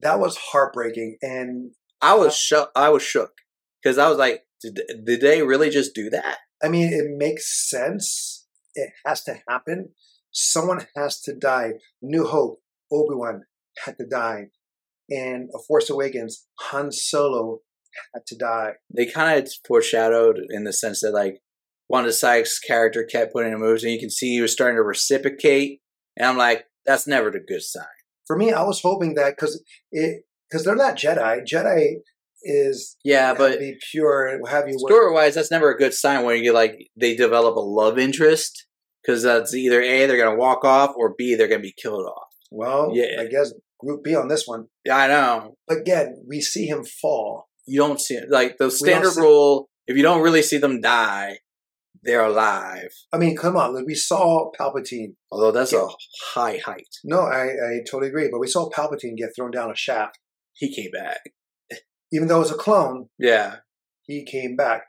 [0.00, 1.18] that was heartbreaking.
[1.22, 1.72] And
[2.02, 2.70] I was shook.
[2.74, 3.32] I was shook
[3.82, 6.38] because I was like, did, did they really just do that?
[6.66, 8.44] I mean, it makes sense.
[8.74, 9.90] It has to happen.
[10.32, 11.74] Someone has to die.
[12.02, 13.42] New Hope, Obi Wan
[13.84, 14.46] had to die.
[15.08, 17.60] And A Force Awakens, Han Solo
[18.12, 18.72] had to die.
[18.92, 21.40] They kind of foreshadowed in the sense that like
[21.88, 24.82] Wanda Sykes' character kept putting in moves, and you can see he was starting to
[24.82, 25.82] reciprocate.
[26.16, 27.84] And I'm like, that's never the good sign.
[28.26, 31.46] For me, I was hoping that because it because they're not Jedi.
[31.46, 31.98] Jedi
[32.42, 34.78] is Yeah, but be pure and what have you.
[34.78, 38.66] story wise, that's never a good sign when you like they develop a love interest
[39.02, 42.28] because that's either a they're gonna walk off or b they're gonna be killed off.
[42.50, 43.20] Well, Yeah.
[43.20, 44.66] I guess Group B on this one.
[44.86, 45.56] Yeah, I know.
[45.68, 47.48] But again, we see him fall.
[47.66, 49.68] You don't see it like the standard see- rule.
[49.86, 51.40] If you don't really see them die,
[52.02, 52.90] they're alive.
[53.12, 53.84] I mean, come on.
[53.84, 55.14] We saw Palpatine.
[55.30, 55.84] Although that's Yeah.
[55.86, 55.88] a
[56.34, 56.88] high height.
[57.04, 58.28] No, I, I totally agree.
[58.30, 60.18] But we saw Palpatine get thrown down a shaft.
[60.54, 61.20] He came back.
[62.12, 63.56] Even though it was a clone, Yeah,
[64.02, 64.82] he came back.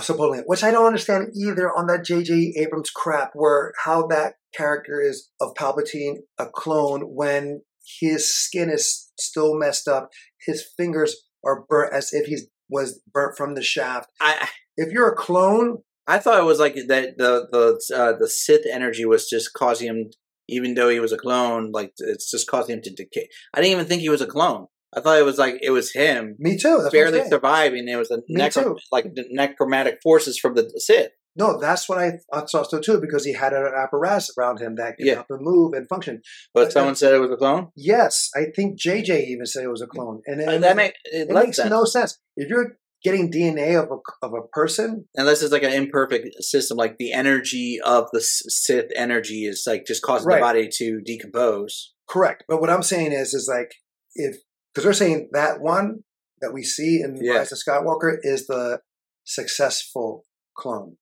[0.00, 2.54] Supposedly, which I don't understand either on that J.J.
[2.56, 7.62] Abrams crap, where how that character is of Palpatine a clone when
[8.00, 10.08] his skin is still messed up,
[10.46, 11.14] his fingers
[11.44, 12.38] are burnt as if he
[12.68, 14.08] was burnt from the shaft.
[14.20, 18.28] I If you're a clone, I thought it was like that the the uh, the
[18.28, 20.10] Sith energy was just causing him,
[20.48, 23.28] even though he was a clone, like it's just causing him to decay.
[23.54, 24.66] I didn't even think he was a clone.
[24.96, 26.78] I thought it was like it was him me too.
[26.82, 27.88] That's barely surviving.
[27.88, 31.10] It was Me necro- like the necromantic forces from the Sith.
[31.36, 34.96] No, that's what I, thought so too, because he had an apparatus around him that
[34.96, 35.14] could Yeah.
[35.14, 36.22] help him move and function.
[36.54, 37.72] But But- uh, someone said it was a clone.
[37.76, 40.92] Yes, I think JJ even said it was a clone, and And uh, that make
[41.06, 41.70] it, it makes sense.
[41.70, 42.18] no sense.
[42.36, 46.76] If you're getting DNA of a of a person, unless it's like an imperfect system,
[46.76, 50.36] like the energy of the Sith energy is like just causing Right.
[50.36, 51.92] the body to decompose.
[52.08, 52.44] correct.
[52.48, 53.72] But what I'm saying is, is like
[54.14, 54.36] if
[54.74, 56.00] because they're saying that one
[56.40, 57.38] that we see in Yeah.
[57.38, 58.80] Rise of Skywalker is the
[59.24, 60.24] successful
[60.56, 60.96] clone.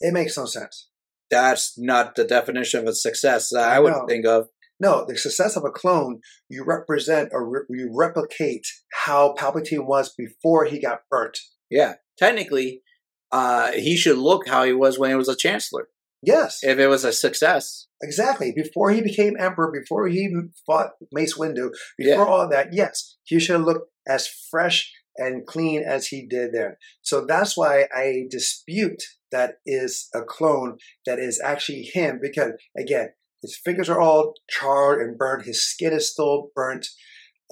[0.00, 0.88] It makes no sense.
[1.30, 4.06] That's not the definition of a success that I, I would know.
[4.06, 4.48] think of.
[4.80, 10.12] No, the success of a clone, you represent or re- you replicate how Palpatine was
[10.16, 11.38] before he got burnt.
[11.70, 12.82] Yeah, technically,
[13.30, 15.88] uh, he should look how he was when he was a chancellor.
[16.26, 18.52] Yes, If it was a success, exactly.
[18.54, 20.32] Before he became emperor, before he
[20.66, 22.30] fought Mace Windu, before Yeah.
[22.32, 26.78] all that, yes, he should have looked as fresh and clean as he did there.
[27.02, 33.10] So that's why I dispute that is a clone that is actually him because again,
[33.42, 36.86] his fingers are all charred and burnt, his skin is still burnt,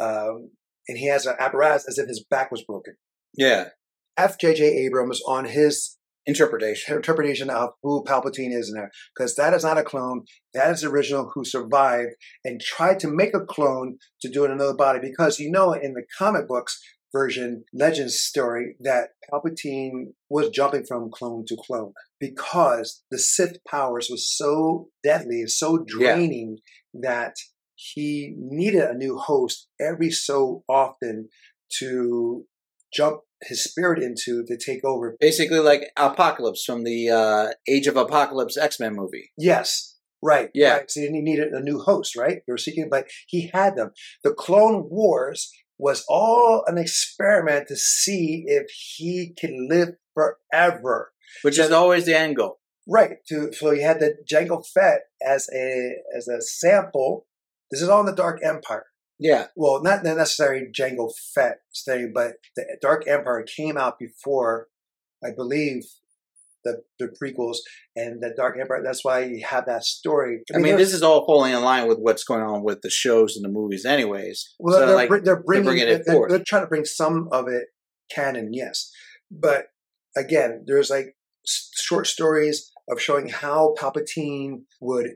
[0.01, 0.51] um,
[0.89, 2.95] and he has an apparatus as if his back was broken.
[3.37, 3.69] yeah,
[4.17, 4.39] F.
[4.39, 4.55] J.
[4.55, 4.65] J.
[4.85, 6.95] Abrams on his interpretation.
[6.95, 10.25] interpretation of who Palpatine is in there, because that is not a clone.
[10.55, 12.11] That is the original who survived
[12.45, 15.01] and tried to make a clone to do it in another body.
[15.01, 16.81] Because you know, in the comic books
[17.13, 24.09] version, Legends story, that Palpatine was jumping from clone to clone because the Sith powers
[24.11, 26.15] was so deadly, and so Yeah.
[26.15, 26.59] draining
[26.95, 27.35] that
[27.75, 31.29] he needed a new host every so often
[31.79, 32.47] to
[32.93, 37.97] jump his spirit into to take over Basically, like Apocalypse from the uh, Age of
[37.97, 39.33] Apocalypse X Men movie.
[39.37, 40.51] Yes, right.
[40.55, 40.79] Yeah.
[40.79, 40.91] Right.
[40.91, 42.43] So he needed a new host, right?
[42.47, 43.91] They were seeking, but he had them.
[44.23, 51.13] The Clone Wars was all an experiment to see if he can live forever.
[51.43, 52.61] Which is always the end goal.
[52.87, 53.17] Right.
[53.29, 57.27] To so he had the Jango Fett as a as a sample.
[57.71, 58.87] This is all in the Dark Empire.
[59.23, 59.47] Yeah.
[59.57, 64.69] Well, not necessarily Jango Fett thing, but the Dark Empire came out before,
[65.25, 65.85] I believe,
[66.65, 67.59] the the prequels
[67.97, 68.83] and the Dark Empire.
[68.85, 70.43] That's why you have that story.
[70.55, 73.37] I mean, this is all falling in line with what's going on with the shows
[73.37, 74.55] and the movies, anyways.
[74.59, 76.31] Well, So, they're, like, br- they're bringing, bringing it they're, forth.
[76.31, 77.69] they're trying to bring some of it
[78.11, 78.93] canon, yes,
[79.31, 79.67] but
[80.17, 85.13] again, there's like short stories of showing how Palpatine would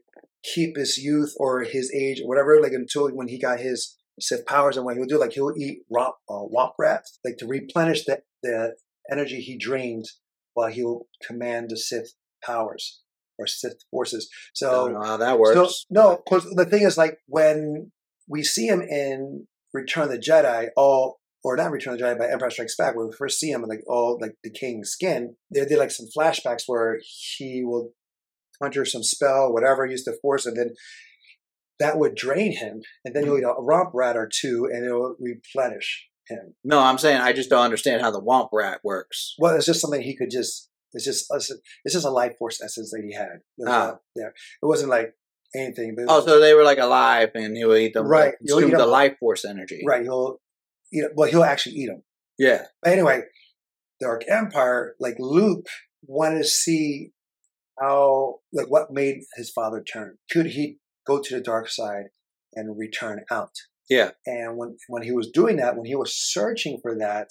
[0.55, 4.47] keep his youth or his age or whatever, like until when he got his Sith
[4.47, 8.05] powers, and what he would do, like he'll eat romp, uh, rats, like to replenish
[8.05, 8.75] the the
[9.11, 10.07] energy he drained
[10.55, 13.03] while he'll command the Sith powers
[13.39, 14.29] or Sith forces.
[14.55, 15.55] So I don't know how that works.
[15.55, 17.93] so, no, because the thing is, like when
[18.29, 22.19] we see him in Return of the Jedi, all or not Return of the Jedi,
[22.19, 25.37] but Empire Strikes Back, when we first see him in like all like decaying skin,
[25.51, 27.91] there did like some flashbacks where he will
[28.63, 30.71] conjure some spell, whatever, use the Force, and then
[31.79, 35.17] that would drain him, and then he'll eat a romp rat or two, and it'll
[35.21, 36.55] replenish him.
[36.65, 39.35] no, I'm saying I just don't understand how the Womp Rat works.
[39.39, 40.71] Well, it's just something he could just.
[40.93, 43.41] It's just it's just a life force essence that he had.
[43.67, 43.99] Ah.
[44.15, 44.29] there.
[44.63, 45.13] It wasn't like
[45.55, 45.95] anything.
[45.95, 48.33] But Oh, so they were like alive, and he would eat them, Right.
[48.45, 48.91] he'll consume eat the them.
[48.91, 49.83] life force energy.
[49.87, 50.03] Right.
[50.03, 50.41] He'll,
[50.93, 51.03] eat.
[51.03, 52.03] know, well, he'll actually eat them.
[52.39, 52.65] Yeah.
[52.83, 53.23] But anyway,
[54.01, 55.67] Dark Empire, like Luke
[56.07, 57.13] wanted to see
[57.81, 60.19] how, like, what made his father turn.
[60.31, 62.07] Could he go to the dark side
[62.55, 63.53] and return out?
[63.89, 64.11] Yeah.
[64.27, 67.29] And when when he was doing that, when he was searching for that,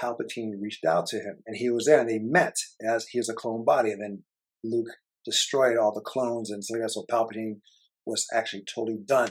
[0.00, 2.54] Palpatine reached out to him, and he was there, and they met
[2.86, 4.22] as he was a clone body, and then
[4.62, 4.88] Luke
[5.24, 7.60] destroyed all the clones, and so that's so Palpatine
[8.06, 9.30] was actually totally done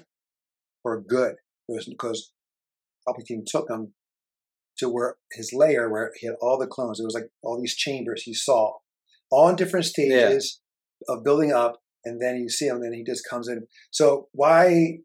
[0.84, 1.36] for good.
[1.70, 2.32] It was because
[3.08, 3.93] Palpatine took him
[4.78, 7.00] to where his lair, where he had all the clones.
[7.00, 8.74] It was like all these chambers he saw,
[9.32, 10.62] all in different stages
[11.10, 13.68] of building up, and then you see him, and then he just comes in.
[13.92, 15.00] So why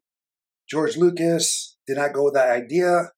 [0.69, 3.11] George Lucas did not go with that idea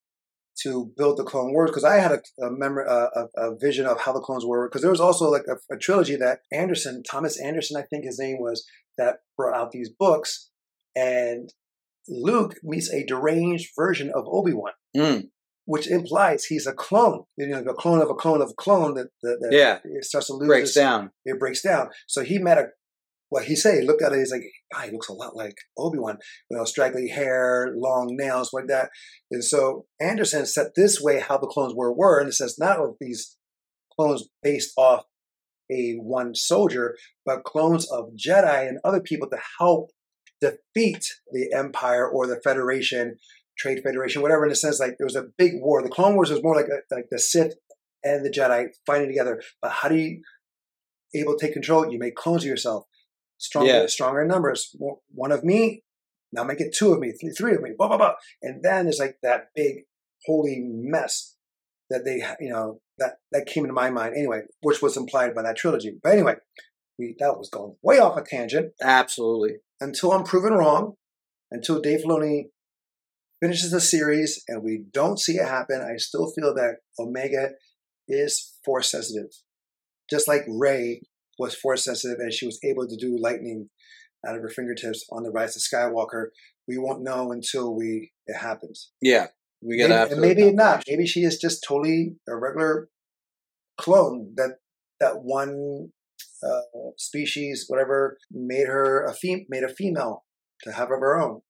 [0.63, 1.69] to build the Clone Wars?
[1.69, 4.67] Because I had a, a, mem- a, a, a vision of how the clones were.
[4.67, 8.19] Because there was also like a, a trilogy that Anderson, Thomas Anderson, I think his
[8.19, 8.65] name was,
[8.97, 10.49] that brought out these books,
[10.95, 11.49] and
[12.07, 15.23] Luke meets a deranged version of Obi Wan Mm.
[15.65, 17.23] Which implies he's a clone.
[17.37, 19.79] You know, a clone of a clone of a clone that, that, that Yeah.
[19.83, 21.11] it starts to lose Breaks its- down.
[21.25, 21.89] It breaks down.
[22.07, 22.67] So he met a
[23.29, 23.79] what he said.
[23.81, 24.19] He looked at it.
[24.19, 26.19] He's like, "Ah, he looks a lot like Obi Wan.
[26.49, 28.89] You know, straggly hair, long nails, like that."
[29.31, 32.79] And so Anderson set this way how the clones were were, and it says not
[32.79, 33.35] of these
[33.95, 35.05] clones based off
[35.71, 39.89] a one soldier, but clones of Jedi and other people to help
[40.39, 43.17] defeat the Empire or the Federation,
[43.57, 44.45] Trade Federation, whatever.
[44.45, 45.81] In a sense, like there was a big war.
[45.81, 47.53] The Clone Wars was more like a, like the Sith
[48.03, 49.41] and the Jedi fighting together.
[49.61, 50.21] But how do you
[51.13, 51.91] able to take control?
[51.91, 52.85] You make clones of yourself,
[53.37, 53.85] stronger, Yeah.
[53.87, 54.75] stronger in numbers.
[55.13, 55.83] One of me,
[56.31, 58.13] now make it two of me, three, three of me, blah blah blah.
[58.41, 59.83] And then there's like that big
[60.25, 61.35] holy mess
[61.89, 65.43] that they, you know, that that came into my mind anyway, which was implied by
[65.43, 65.97] that trilogy.
[66.01, 66.35] But anyway,
[66.99, 69.57] we that was going way off a tangent Absolutely.
[69.79, 70.93] until I'm proven wrong,
[71.51, 72.45] until Dave Filoni
[73.41, 77.49] finishes the series and we don't see it happen, I still feel that Omega
[78.07, 79.31] is force sensitive.
[80.09, 81.01] Just like Rey
[81.39, 83.69] was force sensitive and she was able to do lightning
[84.27, 86.27] out of her fingertips on the Rise of Skywalker,
[86.67, 88.91] we won't know until we it happens.
[89.01, 89.27] Yeah.
[89.61, 90.83] We Maybe, gotta and maybe not.
[90.87, 92.89] Maybe she is just totally a regular
[93.77, 94.57] clone that
[94.99, 95.89] that one
[96.43, 96.61] uh,
[96.97, 100.25] species, whatever, made her a fem- made a female
[100.63, 101.41] to have of her own,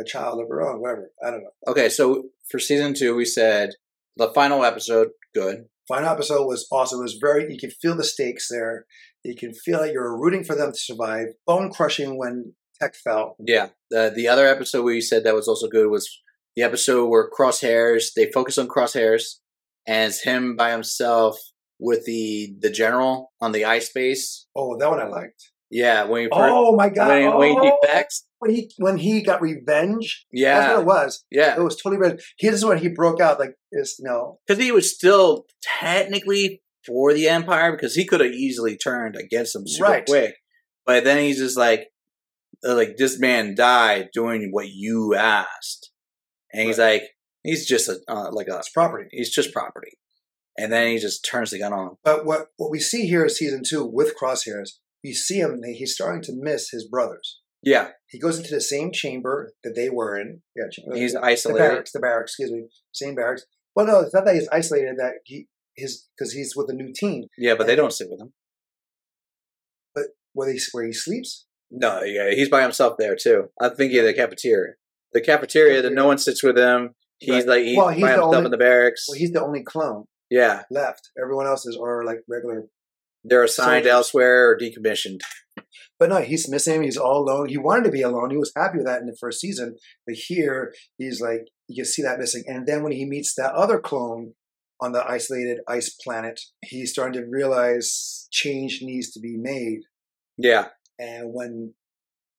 [0.00, 1.10] a child of her own, whatever.
[1.24, 1.50] I don't know.
[1.68, 3.70] Okay, so for season two, we said
[4.16, 5.66] the final episode, good.
[5.88, 7.00] Final episode was awesome.
[7.00, 7.52] It was very.
[7.52, 8.86] You can feel the stakes there.
[9.22, 11.28] You can feel that you're rooting for them to survive.
[11.46, 13.36] Bone crushing when Tech fell.
[13.38, 13.68] Yeah.
[13.90, 16.08] The the other episode we said that was also good was
[16.56, 19.40] the episode where Crosshairs they focus on Crosshairs
[19.86, 21.38] and it's him by himself
[21.78, 24.46] with the the general on the ice base.
[24.56, 25.50] Oh, that one I liked.
[25.70, 27.08] Yeah, when he first, Oh my god!
[27.08, 28.26] when, when he Oh, defects.
[28.38, 30.26] when he when he got revenge.
[30.32, 31.24] Yeah, that's what it was.
[31.30, 31.56] yeah.
[31.56, 32.34] It was totally revenge.
[32.36, 33.38] He this is when he broke out.
[33.40, 38.20] Like this, you know, because he was still technically for the Empire because he could
[38.20, 40.06] have easily turned against them super Right.
[40.06, 40.34] quick.
[40.86, 41.88] But then he's just like,
[42.66, 45.90] uh, like this man died doing what you asked,
[46.52, 47.02] and he's like,
[47.42, 49.08] he's just a uh, like a it's property.
[49.10, 49.92] he's just property,
[50.58, 51.96] and then he just turns the gun on.
[52.04, 54.72] But what what we see here is season two with Crosshairs.
[55.04, 55.60] We see him.
[55.62, 57.40] He's starting to miss his brothers.
[57.62, 60.42] Yeah, He goes into the same chamber that they were in.
[60.56, 60.64] Yeah,
[60.94, 61.58] he's the isolated.
[61.58, 61.92] barracks.
[61.92, 62.32] The barracks.
[62.32, 62.64] Excuse me.
[62.92, 63.44] Same barracks.
[63.74, 64.96] Well, no, it's not that he's isolated.
[64.98, 68.20] That he his because he's with a new team Yeah, but they don't sit with
[68.20, 68.32] him.
[70.34, 71.46] where he where he sleeps.
[71.70, 73.48] No, yeah, he's by himself there too.
[73.60, 74.74] I'm thinking of the cafeteria.
[75.12, 76.90] The cafeteria that no one sits with him.
[77.18, 77.46] He's Right.
[77.46, 79.06] like he's Well, he's by himself only- in the barracks.
[79.08, 81.10] Well, he's the only clone yeah, left.
[81.20, 82.64] Everyone else is or like regular.
[83.24, 83.92] They're assigned Soldiers.
[83.92, 85.20] elsewhere or decommissioned.
[85.98, 86.82] But no, he's missing.
[86.82, 87.48] He's all alone.
[87.48, 88.30] He wanted to be alone.
[88.30, 89.76] He was happy with that in the first season.
[90.06, 92.44] But here, he's like you can see that missing.
[92.46, 94.34] And then when he meets that other clone
[94.80, 99.80] on the isolated ice planet, he's starting to realize change needs to be made.
[100.36, 101.74] Yeah, And when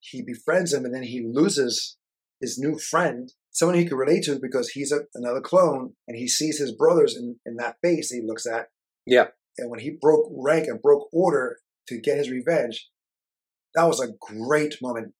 [0.01, 1.97] he befriends him and then he loses
[2.41, 6.27] his new friend, someone he could relate to because he's a, another clone and he
[6.27, 8.67] sees his brothers in, in that face he looks at.
[9.05, 9.27] Yeah.
[9.57, 12.89] And when he broke rank and broke order to get his revenge,
[13.75, 15.13] that was a great moment.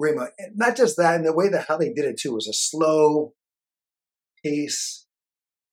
[0.00, 0.34] Great moment.
[0.38, 2.52] And not just that, and the way that how they did it too was a
[2.52, 3.32] slow
[4.44, 5.06] pace,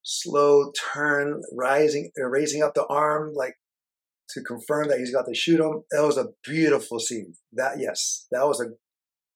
[0.04, 3.56] slow turn, rising, uh, raising up the arm, like
[4.30, 5.84] to confirm that he's got to shoot him.
[5.92, 7.34] That was a beautiful scene.
[7.54, 8.72] That yes, that was a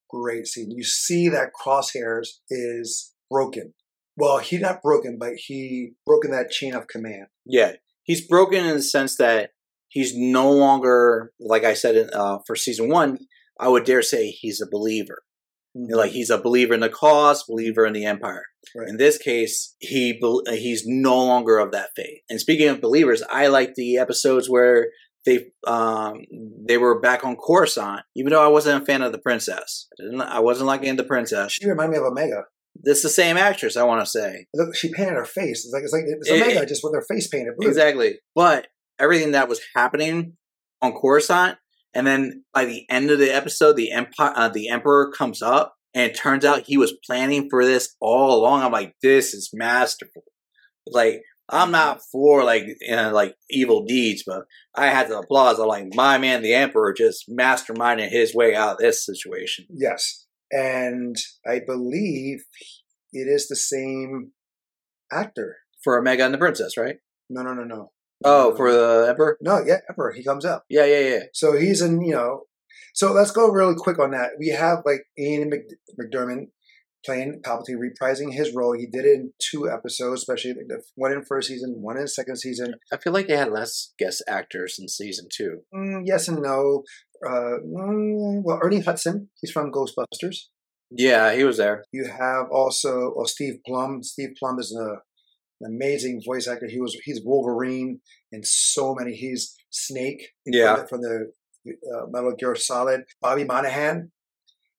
[0.10, 0.72] great scene.
[0.72, 3.74] You see that Crosshairs is broken.
[4.18, 7.28] Well, he not broken, but he broken that chain of command.
[7.46, 7.74] yeah.
[8.10, 9.52] He's broken in the sense that
[9.88, 13.19] he's no longer, like I said uh, for season one.
[13.60, 15.19] I would dare say he's a believer.
[15.76, 18.45] Like he's a believer in the cause, believer in the empire.
[18.76, 18.89] Right.
[18.89, 22.22] In this case, he he's no longer of that faith.
[22.32, 24.88] And speaking of believers, I like the episodes where
[25.28, 26.22] they um
[26.67, 28.02] they were back on Coruscant.
[28.15, 31.04] Even though I wasn't a fan of the princess, I, didn't, I wasn't liking the
[31.04, 31.52] princess.
[31.52, 32.45] she reminded me of Omega.
[32.82, 35.65] This is the same actress, I want to say she painted her face.
[35.65, 37.68] It's like it's like it's It- Omega just with her face painted blue.
[37.68, 38.20] exactly.
[38.36, 38.68] But
[39.00, 40.38] everything that was happening
[40.82, 41.58] on Coruscant,
[41.94, 45.76] and then by the end of the episode, the empire, uh, the emperor comes up,
[45.94, 48.62] and it turns out he was planning for this all along.
[48.63, 50.24] I'm like, this is masterful.
[50.88, 54.44] Like, I'm not for like you know, like evil deeds, but
[54.76, 55.60] I had to applaud.
[55.60, 59.65] I'm like, my man, the emperor, just masterminded his way out of this situation.
[59.70, 61.16] Yes, and
[61.48, 62.44] I believe
[63.14, 64.32] it is the same
[65.12, 65.58] actor.
[65.84, 66.98] For Omega and the princess, right?
[67.30, 67.92] No, no, no, no.
[68.24, 69.38] Oh, for the emperor.
[69.42, 70.12] no, yeah, Emperor.
[70.12, 70.66] He comes up.
[70.70, 71.20] Yeah, yeah, yeah.
[71.34, 72.44] So he's in, you know.
[72.94, 74.32] So let's go really quick on that.
[74.38, 75.62] We have like Ian Mc,
[75.98, 76.48] McDiarmid
[77.06, 78.74] playing Palpatine, reprising his role.
[78.78, 82.38] He did it in two episodes, especially the one in first season, one in second
[82.38, 82.74] season.
[82.92, 85.62] I feel like they had less guest actors in season two.
[85.74, 86.84] Mm, yes and no.
[87.25, 90.47] Uh, mm, well, Ernie Hudson, he's from Ghostbusters.
[90.91, 91.84] Yeah, he was there.
[91.91, 94.01] You have also oh, Steve Blum.
[94.03, 94.97] Steve Blum is a,
[95.62, 96.67] an amazing voice actor.
[96.67, 97.99] He was he's Wolverine
[98.32, 99.13] in so many.
[99.15, 100.86] He's Snake Yeah.
[100.86, 101.32] from the,
[101.63, 103.01] from the uh, Metal Gear Solid.
[103.21, 104.12] Bobby Moynihan,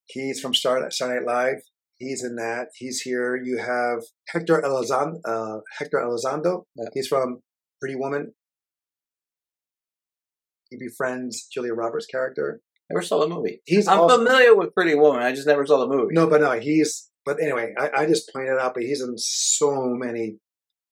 [0.06, 1.62] he's from Star Saturday Night Live.
[1.98, 2.68] He's in that.
[2.74, 3.36] He's here.
[3.36, 5.20] You have Hector Elizondo.
[5.24, 6.64] Uh, Hector Elizondo.
[6.74, 6.88] Yeah.
[6.94, 7.40] He's from
[7.80, 8.32] Pretty Woman.
[10.70, 12.60] He befriends Julia Roberts' character.
[12.90, 13.60] Never saw the movie.
[13.66, 15.22] He's I'm also, familiar with Pretty Woman.
[15.22, 16.12] I just never saw the movie.
[16.14, 17.08] no, but no, he's.
[17.24, 20.38] But anyway, I, I just pointed out, but he's in so many,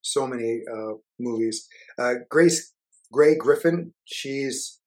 [0.01, 1.67] so many uh, movies.
[1.97, 2.73] Uh, Grace
[3.11, 4.79] Grey Griffin, she's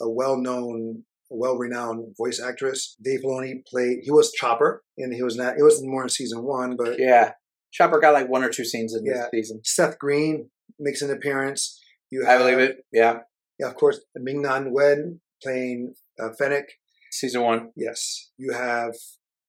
[0.00, 2.96] a well-known, well-renowned voice actress.
[3.02, 3.98] Dave Filoni played.
[4.02, 5.54] He was Chopper, and he was not.
[5.58, 7.32] It was more in season one, but Yeah.
[7.72, 9.26] Chopper got like one or two scenes in Yeah.
[9.32, 9.60] this season.
[9.64, 11.80] Seth Green makes an appearance.
[12.10, 12.78] You I have, believe it.
[12.92, 13.20] Yeah.
[13.58, 16.66] Yeah, of course, Ming-Na Wen playing uh, Fennec.
[17.10, 17.70] Season one.
[17.76, 18.94] Yes, you have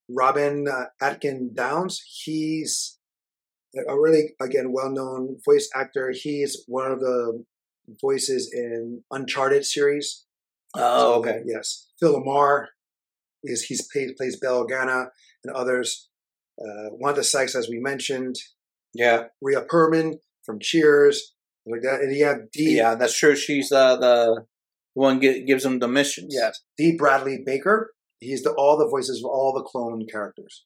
[0.09, 2.01] Robin uh, Atkin Downes.
[2.23, 2.97] He's
[3.75, 6.11] a really again well-known voice actor.
[6.13, 7.43] He's one of the
[8.01, 10.25] voices in Uncharted series.
[10.75, 11.41] Oh, So, okay.
[11.45, 12.67] Yes, Phil LaMarr
[13.43, 15.07] is he's plays plays Bail Organa
[15.43, 16.09] and others.
[16.59, 18.35] Uh, Wanda Sykes, as we mentioned,
[18.93, 19.25] Yeah.
[19.41, 21.33] Rhea Perlman from Cheers,
[21.65, 22.77] like that, and you have D.
[22.77, 23.35] Yeah, that's true.
[23.35, 24.45] She's uh, the
[24.93, 26.33] one gi- gives him the missions.
[26.35, 26.95] Yes, D.
[26.97, 27.91] Bradley Baker.
[28.19, 30.65] He's the all the voices of all the clone characters.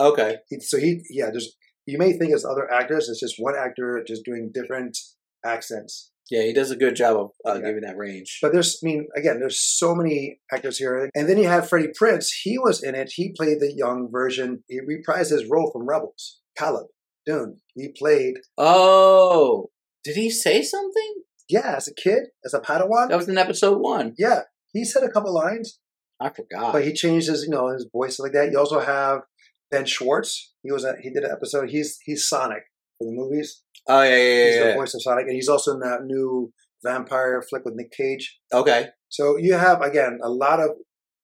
[0.00, 0.36] Okay.
[0.48, 1.54] He, so he, yeah, there's.
[1.86, 3.08] You may think it's other actors.
[3.10, 4.96] It's just one actor just doing different
[5.44, 6.10] accents.
[6.30, 7.66] Yeah, he does a good job of uh, Yeah.
[7.66, 8.38] giving that range.
[8.40, 11.10] But there's, I mean, again, there's so many actors here.
[11.14, 12.28] And then you have Freddie Prinze.
[12.42, 13.12] He was in it.
[13.14, 14.64] He played the young version.
[14.66, 16.40] He reprised his role from Rebels.
[16.56, 16.86] Caleb
[17.28, 17.56] Dume.
[17.74, 19.68] He played, oh,
[20.04, 21.14] did he say something?
[21.48, 23.08] yeah, as a kid, as a Padawan.
[23.08, 24.14] That was in episode one.
[24.18, 24.42] yeah,
[24.72, 25.78] he said a couple lines,
[26.20, 26.72] I forgot.
[26.72, 28.50] but he changed his, you know, his voice like that.
[28.50, 29.22] You also have
[29.70, 30.52] Ben Schwartz.
[30.62, 31.70] He was, a, he did an episode.
[31.70, 32.62] He's he's Sonic
[32.98, 33.62] for the movies.
[33.88, 34.62] oh yeah, yeah, He's yeah.
[34.62, 34.74] the yeah.
[34.76, 36.52] voice of Sonic, and he's also in that new
[36.82, 38.38] vampire flick with Nick Cage.
[38.52, 38.88] Okay.
[39.08, 40.70] So you have again a lot of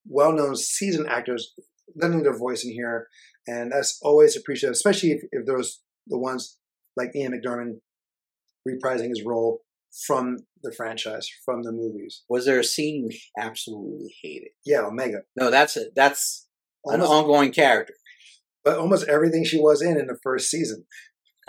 [0.07, 1.53] well-known seasoned actors
[1.97, 3.09] lending their voice in here,
[3.47, 6.59] and that's always appreciated, especially if, if there's the ones
[6.97, 7.79] like Ian McDiarmid
[8.69, 9.61] reprising his role
[10.07, 12.23] from the franchise, from the movies.
[12.29, 14.51] Was there a scene you absolutely hated?
[14.65, 15.23] Yeah, Omega.
[15.37, 15.93] No, that's it.
[15.97, 16.47] That's
[16.85, 17.95] an ongoing character.
[18.65, 20.85] but almost everything she was in in the first season.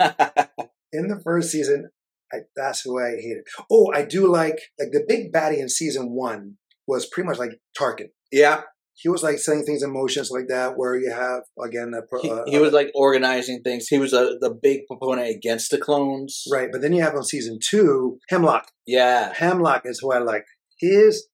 [0.94, 1.88] In the first season,
[2.32, 3.44] I, that's who I hated.
[3.70, 6.56] Oh, I do like like the big baddie in season one
[6.86, 8.08] was pretty much like Tarkin.
[8.30, 8.62] yeah,
[8.94, 12.44] He was like setting things in motions like that, where you have again he, uh,
[12.46, 13.88] he was like organizing things.
[13.88, 16.44] He was a, the big proponent against the clones.
[16.52, 18.70] right, but then you have on season two Hemlock.
[18.86, 19.32] Yeah.
[19.34, 20.44] Hemlock is who I like.
[20.78, 21.28] His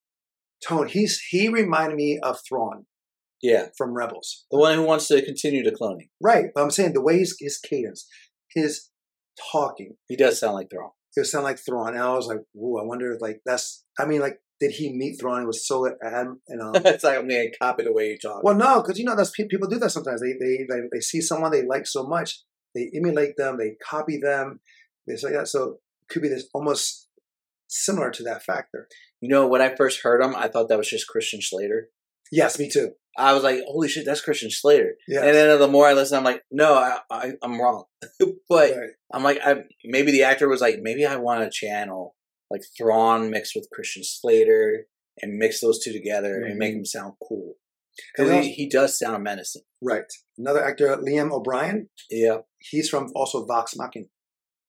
[0.66, 2.86] tone, he's he reminded me of Thrawn
[3.42, 3.66] Yeah.
[3.76, 4.44] from Rebels.
[4.50, 6.08] The one who wants to continue the cloning.
[6.22, 8.06] Right, but I'm saying the way his, his cadence,
[8.54, 8.90] his
[9.52, 10.90] talking, He does sound like Thrawn.
[11.16, 11.94] it sound like Thrawn.
[11.94, 13.84] And I was like, ooh, I wonder if like that's.
[13.98, 15.42] I mean, like, did he meet Thrawn?
[15.42, 16.72] It was so um, you know.
[16.74, 18.42] it's like I'm to copy the way you talk.
[18.42, 20.20] well, no, because you know that's pe- people do that sometimes.
[20.20, 22.42] They, they they they see someone they like so much,
[22.74, 24.60] they emulate them, they copy them.
[25.06, 25.48] It's like that.
[25.48, 25.64] So
[26.02, 27.08] it could be this almost
[27.68, 28.88] similar to that factor.
[29.20, 31.88] You know, when I first heard him, I thought that was just Christian Slater.
[32.30, 32.92] Yes, me too.
[33.16, 34.94] I was like, holy shit, that's Christian Slater.
[35.08, 35.24] Yeah.
[35.24, 37.84] And then the more I listen, I'm like, no, I, I, I'm wrong.
[38.48, 38.90] but right.
[39.12, 42.14] I'm like, I, maybe the actor was like, maybe I want to channel
[42.50, 44.86] like Thrawn mixed with Christian Slater
[45.20, 46.78] and mix those two together and make Mhm.
[46.78, 47.54] him sound cool.
[48.16, 49.62] Because he, he does sound menacing.
[49.82, 50.04] Right.
[50.38, 51.90] Another actor, Liam O'Brien.
[52.10, 52.38] Yeah.
[52.58, 54.06] He's from also Vox Machina.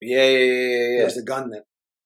[0.02, 1.04] Yeah, yeah, yeah, yeah, He yeah.
[1.04, 1.64] was the gunman.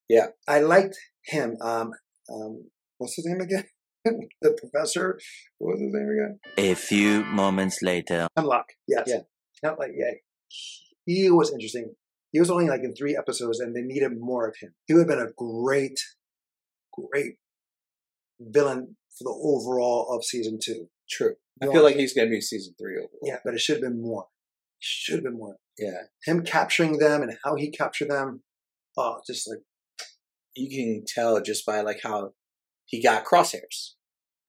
[0.09, 0.27] Yeah.
[0.47, 1.55] I liked him.
[1.61, 1.91] Um,
[2.29, 3.65] um, what's his name again?
[4.41, 5.17] the professor.
[5.59, 6.39] What was his name again?
[6.57, 8.27] A few moments later.
[8.35, 8.65] Hemlock.
[8.87, 9.03] Yes.
[9.07, 9.21] Yeah.
[9.63, 10.11] Not like yeah.
[11.05, 11.95] He was interesting.
[12.33, 14.73] He was only like in three episodes, and they needed more of him.
[14.87, 15.99] He would have been a great,
[16.91, 17.35] great
[18.41, 20.89] villain for the overall of season two.
[21.09, 21.35] True.
[21.61, 23.19] I feel like he's going to be season three overall.
[23.21, 24.25] Yeah, but it should have been more.
[24.79, 25.57] Should have been more.
[25.77, 26.03] Yeah.
[26.25, 28.41] Him capturing them and how he captured them.
[28.97, 29.59] Oh, just like
[30.55, 32.33] You can tell just by like how
[32.85, 33.93] he got crosshairs.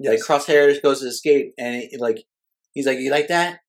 [0.01, 0.29] yes.
[0.29, 2.25] Like crosshairs goes to escape, and it, like
[2.73, 3.61] he's like, "You like that?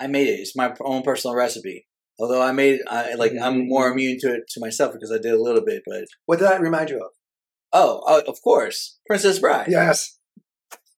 [0.00, 0.40] I made it.
[0.40, 1.86] It's my own personal recipe.
[2.18, 5.32] Although I made, I like, I'm more immune to it to myself because I did
[5.32, 5.82] a little bit.
[5.86, 7.10] But what did that remind you of?
[7.74, 9.66] oh, uh, of course, Princess Bride.
[9.68, 10.18] Yes.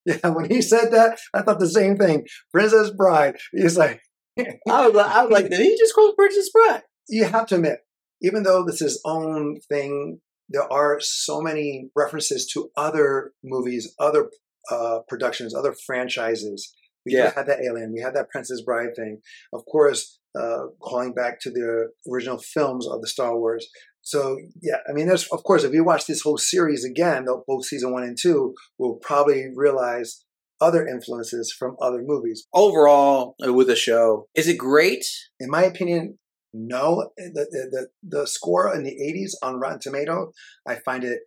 [0.07, 2.27] Yeah, when he said that, I thought the same thing.
[2.53, 3.37] Princess Bride.
[3.53, 4.03] He's like,
[4.39, 6.83] I was, I was like, did he just quote Princess Bride?
[7.09, 7.79] you have to admit,
[8.21, 14.29] even though this is own thing, there are so many references to other movies, other
[14.71, 16.75] uh, productions, other franchises.
[17.07, 17.25] We Yeah.
[17.25, 19.21] just had that Alien, we had that Princess Bride thing.
[19.55, 23.67] Of course, uh, calling back to the original films of the Star Wars.
[24.03, 27.65] So yeah, I mean, there's of course, if you watch this whole series again, both
[27.65, 30.25] season one and two, we'll probably realize
[30.61, 32.47] other influences from other movies.
[32.53, 35.05] Overall, uh, with the show, is it great?
[35.41, 36.19] in my opinion,
[36.53, 37.11] no.
[37.17, 40.33] The, the, the, the score in the 80s on Rotten Tomato,
[40.67, 41.21] I find it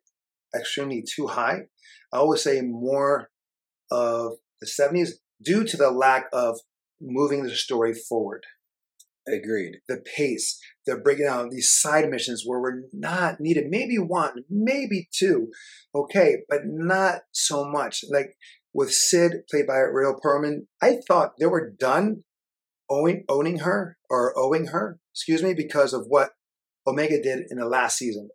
[0.56, 1.64] extremely too high.
[2.14, 3.30] I always say more
[3.92, 5.12] of the 70s
[5.44, 6.60] due to the lack of
[7.02, 8.46] moving the story forward.
[9.28, 9.78] Agreed.
[9.88, 15.10] The pace, the breaking down these side missions where we're not needed, maybe one, maybe
[15.14, 15.50] two,
[15.94, 18.04] okay, but not so much.
[18.10, 18.38] Like
[18.74, 22.24] with Cid, played by Rhea Perlman, I thought they were done
[22.90, 26.30] owing owning her or owing her, excuse me, because of what
[26.88, 28.30] Omega did in the last season.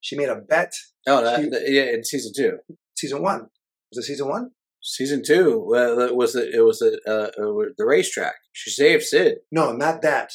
[0.00, 0.72] She made a bet.
[1.06, 2.58] Oh, that, She- that- yeah, in season two.
[2.96, 3.46] Season one
[3.94, 4.50] was it season one?
[4.82, 8.34] Season two well, it was the, it was the uh, uh, the racetrack.
[8.52, 9.38] She saved Cid.
[9.50, 10.30] No, not that.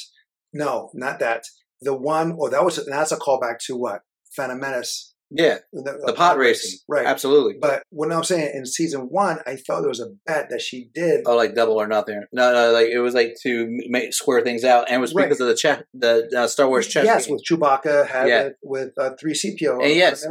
[0.52, 1.44] No, not that.
[1.82, 4.00] The one, oh, that was that's a callback to what
[4.34, 6.78] Phantom Menace, Yeah, the, the pod racing.
[6.88, 7.06] right?
[7.06, 7.54] Absolutely.
[7.60, 10.88] But what I'm saying in season one, I thought there was a bet that she
[10.94, 11.22] did.
[11.26, 12.22] Oh, like double or nothing.
[12.32, 15.24] No, no, like it was like to make, square things out, and it was Right.
[15.26, 17.04] because of the chess, the uh, Star Wars chess.
[17.04, 17.34] yes, game.
[17.36, 18.42] with Chewbacca had Yeah.
[18.44, 19.82] it with uh, three CPO.
[19.84, 20.26] and yes,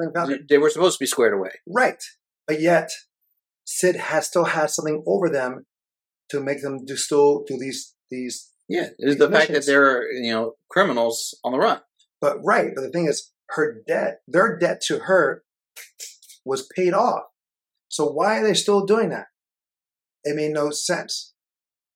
[0.50, 1.52] they were supposed to be squared away.
[1.68, 2.02] right.
[2.48, 2.90] But yet,
[3.68, 5.66] Cid has still has something over them
[6.30, 8.50] to make them do still do these these.
[8.70, 11.82] Yeah, it's the fact that they're you know criminals on the run.
[12.22, 15.44] But right, but the thing is, her debt, their debt to her,
[16.46, 17.24] was paid off.
[17.90, 19.28] So why are they still doing that?
[20.24, 21.34] It made no sense.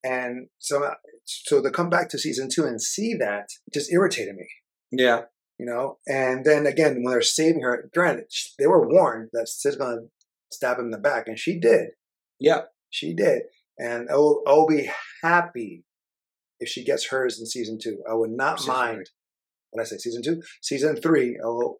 [0.03, 0.93] And so,
[1.25, 4.47] so to come back to season two and see that just irritated me.
[4.91, 5.23] Yeah,
[5.57, 5.99] you know.
[6.05, 8.25] And then again, when they're saving her, granted,
[8.59, 10.01] they were warned that Cid's gonna
[10.51, 11.89] stab him in the back, and she did.
[12.39, 12.61] yeah.
[12.93, 13.43] She did,
[13.77, 14.91] and I will, I will be
[15.23, 15.85] happy
[16.59, 18.03] if she gets hers in season two.
[18.09, 19.09] I would not Season mind.
[19.71, 21.37] When I say, season two, season three.
[21.41, 21.77] I will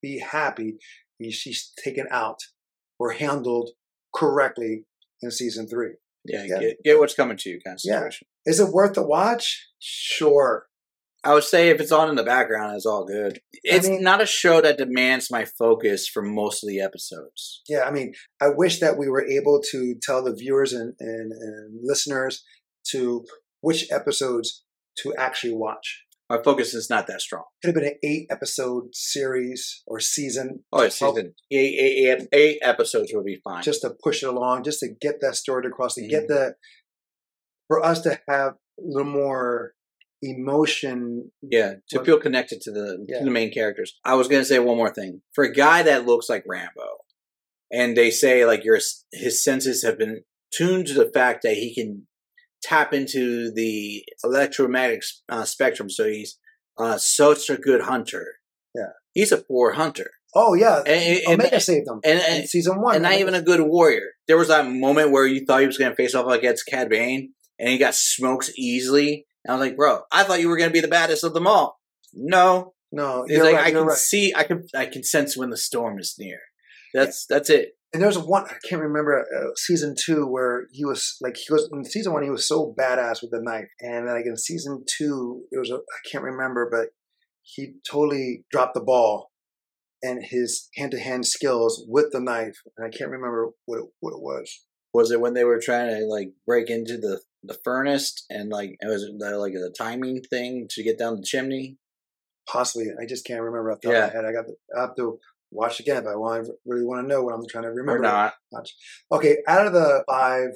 [0.00, 0.76] be happy
[1.18, 2.38] if she's taken out
[3.00, 3.70] or handled
[4.14, 4.84] correctly
[5.20, 5.94] in season three.
[6.24, 6.60] Yeah, Yeah.
[6.60, 8.08] Get, get what's coming to you kind of Yeah.
[8.46, 9.68] Is it worth the watch?
[9.80, 10.66] Sure.
[11.22, 13.40] I would say if it's on in the background, it's all good.
[13.62, 17.60] It's mean- not a show that demands my focus for most of the episodes.
[17.68, 21.32] Yeah, I mean, I wish that we were able to tell the viewers and, and,
[21.32, 22.42] and listeners
[22.92, 23.24] to
[23.60, 24.64] which episodes
[25.00, 26.04] to actually watch.
[26.30, 27.42] My focus is not that strong.
[27.62, 30.60] Could have been an eight episode series or season.
[30.72, 33.62] Oh, it's Help- season eight, eight, eight, eight episodes would be fine.
[33.62, 36.28] just to push it along, just to get that story across, to get Mhm.
[36.28, 36.54] the
[37.66, 39.74] for us to have a little more
[40.22, 41.30] emotion.
[41.42, 43.18] yeah, to What- feel connected to the Yeah.
[43.18, 43.98] to the main characters.
[44.04, 45.22] I was gonna say one more thing.
[45.32, 46.98] For a guy that looks like Rambo,
[47.72, 48.78] and they say like your
[49.12, 52.06] his senses have been tuned to the fact that he can
[52.62, 56.38] tap into the electromagnetic uh, spectrum, so he's
[56.78, 58.26] uh, such a good hunter.
[58.74, 58.90] Yeah.
[59.14, 62.80] he's a poor hunter, Oh yeah, and, and, and, Omega saved them and- in season
[62.80, 64.10] one, and not even a good warrior.
[64.28, 66.88] There was that moment where you thought he was going to face off against Cad
[66.88, 69.26] Bane, and he got smokes easily.
[69.44, 71.34] And I was like, bro, I thought you were going to be the baddest of
[71.34, 71.80] them all.
[72.12, 73.24] No, no.
[73.26, 73.96] it's like right, I can right.
[73.96, 76.40] see, I can, I can sense when the storm is near.
[76.92, 77.76] That's that's it.
[77.92, 81.68] And there's one I can't remember uh, season two where he was like he was
[81.72, 85.42] in season one he was so badass with the knife, and like in season two
[85.50, 86.88] it was a, I can't remember, but
[87.42, 89.32] he totally dropped the ball,
[90.02, 93.86] and his hand to hand skills with the knife, and I can't remember what it,
[94.00, 94.64] what it was.
[94.92, 98.76] Was it when they were trying to like break into the the furnace and like
[98.80, 101.78] it was the, like the timing thing to get down the chimney?
[102.48, 104.06] Possibly, I just can't remember off the top Yeah.
[104.06, 104.24] of my head.
[104.26, 105.18] I got to, I have to
[105.52, 108.02] watch again if I want really want to know what I'm trying to Or remember.
[108.02, 108.34] not?
[109.12, 110.50] Okay, out of the five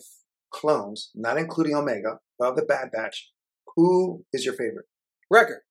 [0.53, 3.30] clones, not including Omega, but of the Bad Batch,
[3.76, 4.87] who is your favorite?
[5.30, 5.64] Wrecker.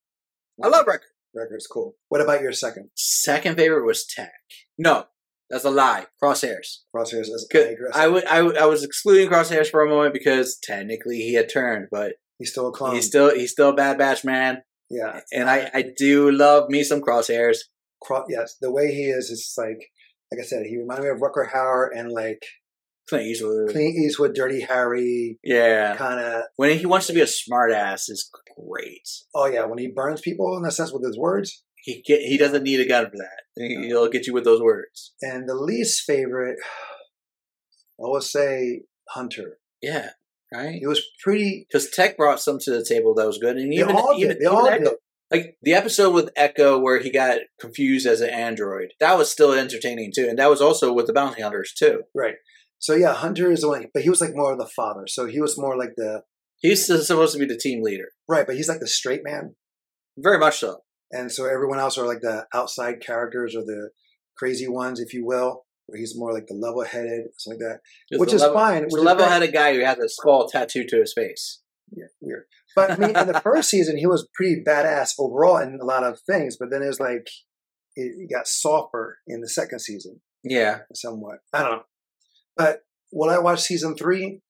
[0.64, 1.05] I love Wrecker.
[1.36, 1.95] Wrecker's cool.
[2.09, 2.89] What about your second?
[2.95, 4.34] Second favorite was Tech.
[4.78, 5.05] No,
[5.49, 6.05] that's a lie.
[6.21, 6.79] Crosshairs.
[6.95, 7.77] Crosshairs as Good.
[7.93, 11.87] I, would I I was excluding Crosshairs for a moment because technically he had turned,
[11.91, 12.95] but He's still a clone.
[12.95, 15.21] he's still he's still a bad batch man, yeah.
[15.31, 17.57] and I I do love me some Crosshairs.
[18.01, 19.79] Cro- yes, the way he is, is like,
[20.31, 22.43] like I said, he reminded me of Rutger Hauer and like
[23.07, 23.69] Clint Eastwood.
[23.71, 26.43] Clint Eastwood, Dirty Harry, Yeah, kind of.
[26.57, 29.07] when he wants to be a smartass is great.
[29.35, 31.62] Oh yeah, when he burns people in a sense with his words.
[31.84, 33.41] He he doesn't need a gun for that.
[33.57, 35.13] He- He'll get you with those words.
[35.21, 36.57] And the least favorite,
[37.99, 39.59] I would say Hunter.
[39.81, 40.11] Yeah,
[40.53, 40.79] right.
[40.81, 41.67] It was pretty.
[41.67, 44.47] Because Tech brought some to the table that was good, and even all even, even
[44.47, 44.95] all Echo,
[45.29, 48.93] like the episode with Echo where he got confused as an android.
[49.01, 52.03] That was still entertaining too, and that was also with the bounty hunters too.
[52.15, 52.36] Right.
[52.79, 55.03] So yeah, Hunter is the one, but he was like more of the father.
[55.07, 56.23] So he was more like the
[56.63, 59.55] He's supposed to be the team leader, right, but he's like the straight man,
[60.17, 60.77] very much so.
[61.14, 63.91] And so everyone else are like the outside characters or the
[64.38, 65.66] crazy ones, if you will.
[65.86, 68.84] Where he's more like the level-headed, something like that, which is level- fine.
[68.84, 71.61] Which a level-headed guy who has a skull tattooed to his face.
[71.91, 72.45] Yeah, weird.
[72.74, 76.05] But I mean, in the first season, he was pretty badass overall in a lot
[76.05, 76.55] of things.
[76.57, 77.28] But then it was like
[77.97, 81.39] it got softer in the second season, Yeah, somewhat.
[81.51, 81.84] I don't know.
[82.55, 82.80] But
[83.11, 84.41] will I watch season three?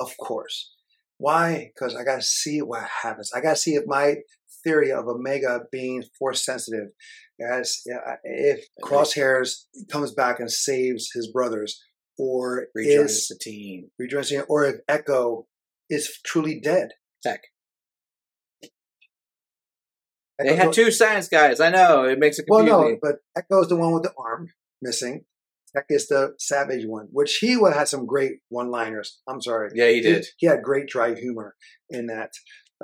[0.00, 0.72] Of course.
[1.18, 1.72] Why?
[1.74, 3.32] Because I got to see what happens.
[3.34, 4.18] I got to see if my
[4.64, 6.88] theory of Omega being force sensitive,
[7.40, 11.80] as uh, if Crosshairs comes back and saves his brothers,
[12.18, 13.90] or rejoins is the team.
[13.98, 15.46] rejoins, the- or if Echo
[15.88, 16.90] is truly dead.
[17.22, 17.40] Tech.
[20.38, 21.58] They had two science guys.
[21.58, 24.50] I know it makes it Well, no, but Echo's the one with the arm
[24.80, 25.24] missing.
[25.74, 29.20] Tech is the savage one, which he would have some great one-liners.
[29.28, 29.70] I'm sorry.
[29.74, 30.26] yeah, he did.
[30.38, 31.56] He, had great dry humor
[31.90, 32.30] in that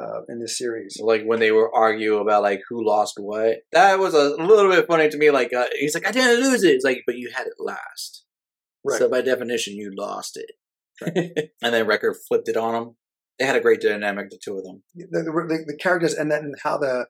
[0.01, 0.99] uh, in this series.
[1.01, 3.59] like when they were arguing about like who lost what.
[3.73, 5.31] That was a little bit funny to me.
[5.31, 6.73] Like uh, he's like, I didn't lose it.
[6.73, 8.25] It's like, but you had it last.
[8.85, 8.99] Right.
[8.99, 11.51] So by definition, you lost it.
[11.63, 12.97] and then Wrecker flipped it on him.
[13.39, 14.83] They had a great dynamic, the two of them.
[14.95, 17.07] the, the, the characters and then how the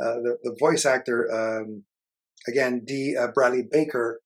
[0.00, 1.84] uh, the, the voice actor um,
[2.46, 4.20] again D uh, Bradley Baker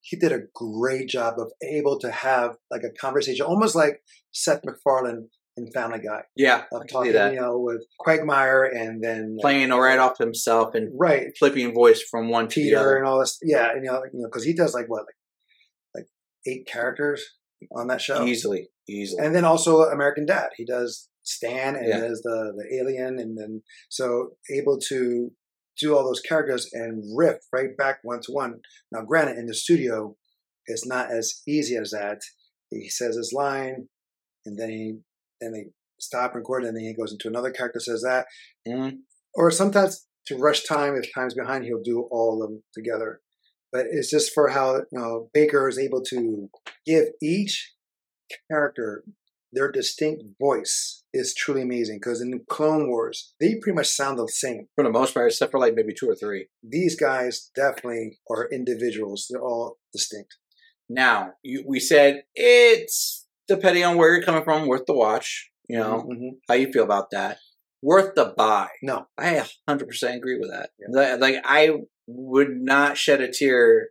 [0.00, 4.64] he did a great job of able to have like a conversation almost like Seth
[4.64, 9.98] MacFarlane in Family Guy Yeah, of talking you know with Quagmire and then Playing right
[9.98, 12.96] off himself and right flipping voice from one to the Peter other.
[12.98, 15.14] and all this yeah and, you know you know because he does like what like
[15.94, 16.06] like
[16.46, 17.24] eight characters
[17.74, 19.24] on that show Easily, easily.
[19.24, 20.50] and then also American Dad.
[20.56, 22.00] He does Stan and Yeah.
[22.00, 25.32] does the the alien, and then so able to
[25.80, 28.60] do all those characters and riff right back one to one.
[28.92, 30.16] Now, granted, in the studio,
[30.66, 32.18] it's not as easy as that.
[32.70, 33.88] He says his line,
[34.44, 34.98] and then he
[35.40, 35.66] then they
[35.98, 38.26] stop recording, and then he goes into another character says that,
[38.66, 38.98] Mhm.
[39.34, 43.20] or sometimes to rush time if time's behind, he'll do all of them together.
[43.72, 46.50] But it's just for how you know Baker is able to
[46.84, 47.74] give each
[48.50, 49.04] character,
[49.52, 51.98] their distinct voice is truly amazing.
[51.98, 54.68] Because in Clone Wars, they pretty much sound the same.
[54.74, 56.48] For the most part, except for like maybe two or three.
[56.62, 59.26] These guys definitely are individuals.
[59.30, 60.36] They're all distinct.
[60.88, 65.50] Now, you, we said it's depending on where you're coming from, worth the watch.
[65.68, 66.38] You know Mhm.
[66.48, 67.38] how you feel about that.
[67.82, 68.68] Worth the buy.
[68.82, 69.06] No.
[69.18, 69.36] I
[69.68, 70.70] 100% agree with that.
[70.88, 73.90] Like, like, I would not shed a tear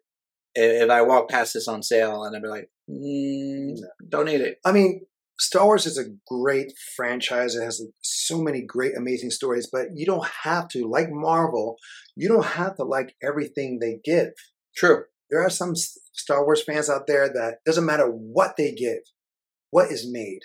[0.53, 3.75] if, I walk past this on sale and I'd be like, mm,
[4.07, 4.59] don't need it.
[4.65, 5.05] I mean,
[5.37, 7.55] Star Wars is a great franchise.
[7.55, 11.77] It has so many great, amazing stories, but you don't have to, like Marvel,
[12.15, 14.29] you don't have to like everything they give.
[14.77, 15.03] True.
[15.29, 18.99] There are some Star Wars fans out there that doesn't matter what they give,
[19.75, 20.39] what is made,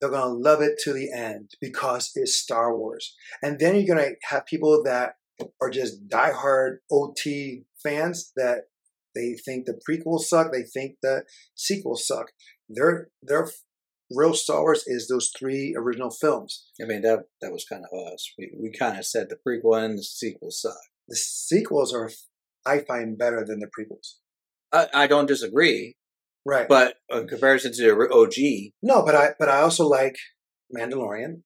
[0.00, 3.14] they're going to love it to the end because it's Star Wars.
[3.42, 5.16] And then you're going to have people that
[5.60, 8.68] are just diehard OT fans that
[9.14, 11.24] they think the prequels suck, they think the
[11.54, 12.28] sequels suck.
[12.70, 13.50] Their their
[14.10, 16.70] real Star Wars is those three original films.
[16.80, 18.32] I mean, that that was kind of us.
[18.38, 20.72] We, we kind of said the prequel and the sequel suck.
[21.06, 22.10] The sequels are,
[22.64, 24.14] I find, better than the prequels.
[24.72, 25.96] I, I don't disagree,
[26.48, 26.66] Right.
[26.68, 30.16] but in comparison to the OG, no, but I but I also like
[30.74, 31.42] Mandalorian.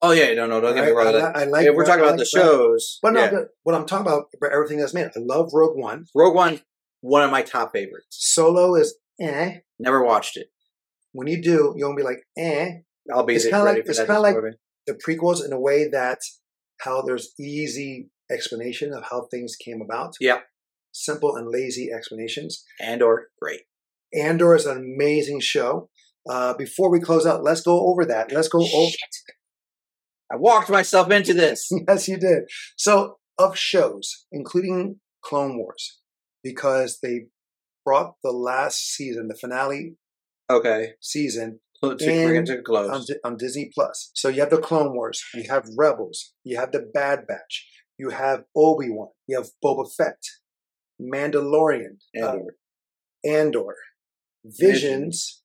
[0.00, 1.08] oh yeah, no, no, don't get me wrong.
[1.08, 1.66] I, li- I like.
[1.66, 3.30] if we're talking I about like the shows, But no, yeah.
[3.30, 5.06] but what I'm talking about, everything that's made.
[5.06, 6.06] I love Rogue One.
[6.14, 6.60] Rogue One,
[7.00, 8.06] one of my top favorites.
[8.10, 9.58] Solo is eh.
[9.80, 10.48] Never watched it.
[11.12, 12.66] When you do, you'll be like eh.
[13.12, 14.36] I'll be It's kinda like- it's kinda like-
[14.86, 16.20] The prequels in a way that
[16.80, 20.14] how there's easy explanation of how things came about.
[20.20, 20.40] Yeah.
[20.92, 22.64] Simple and lazy explanations.
[22.80, 23.62] Andor great.
[24.14, 25.88] Andor is an amazing show.
[26.28, 28.32] Uh, before we close out, let's go over that.
[28.32, 28.92] Let's go over.
[30.30, 31.68] I walked myself into this.
[31.88, 32.44] yes, you did.
[32.76, 36.00] So, of shows, including Clone Wars,
[36.42, 37.26] because they
[37.84, 39.94] brought the last season, the finale
[40.50, 40.92] Okay.
[41.00, 42.90] season, To, to bring it And to close.
[42.90, 44.10] on, on Disney Plus.
[44.14, 47.66] So you have the Clone Wars, you have Rebels, you have the Bad Batch,
[47.98, 50.18] you have Obi Wan, you have Boba Fett,
[51.00, 52.36] Mandalorian, uh,
[53.24, 53.74] Andor.
[54.44, 55.42] Visions,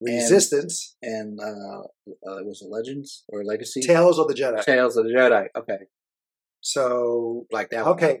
[0.00, 3.80] And- Resistance, and uh, uh, was it Legends or Legacy?
[3.80, 4.62] Tales of the Jedi.
[4.64, 5.46] Tales of the Jedi.
[5.56, 5.78] Okay.
[6.60, 7.84] So Like that.
[7.84, 7.94] one.
[7.94, 8.20] okay,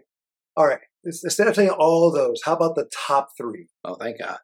[0.56, 0.80] all right.
[1.04, 4.38] Instead of saying all those, how about the top three, Oh, thank God.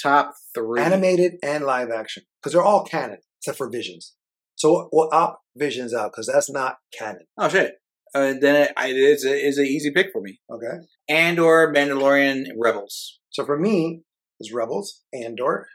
[0.00, 0.80] Top three.
[0.80, 2.22] animated and live action?
[2.40, 4.14] Because they're all canon except for Visions.
[4.54, 7.26] So we'll opt Visions out because that's not canon.
[7.36, 7.74] Oh, shit.
[8.14, 10.38] Uh, then it, it's, a, it's an easy pick for me.
[10.52, 10.84] Okay.
[11.08, 13.18] Andor Mandalorian, Rebels.
[13.30, 14.02] So for me,
[14.44, 15.68] it's Rebels, Andor.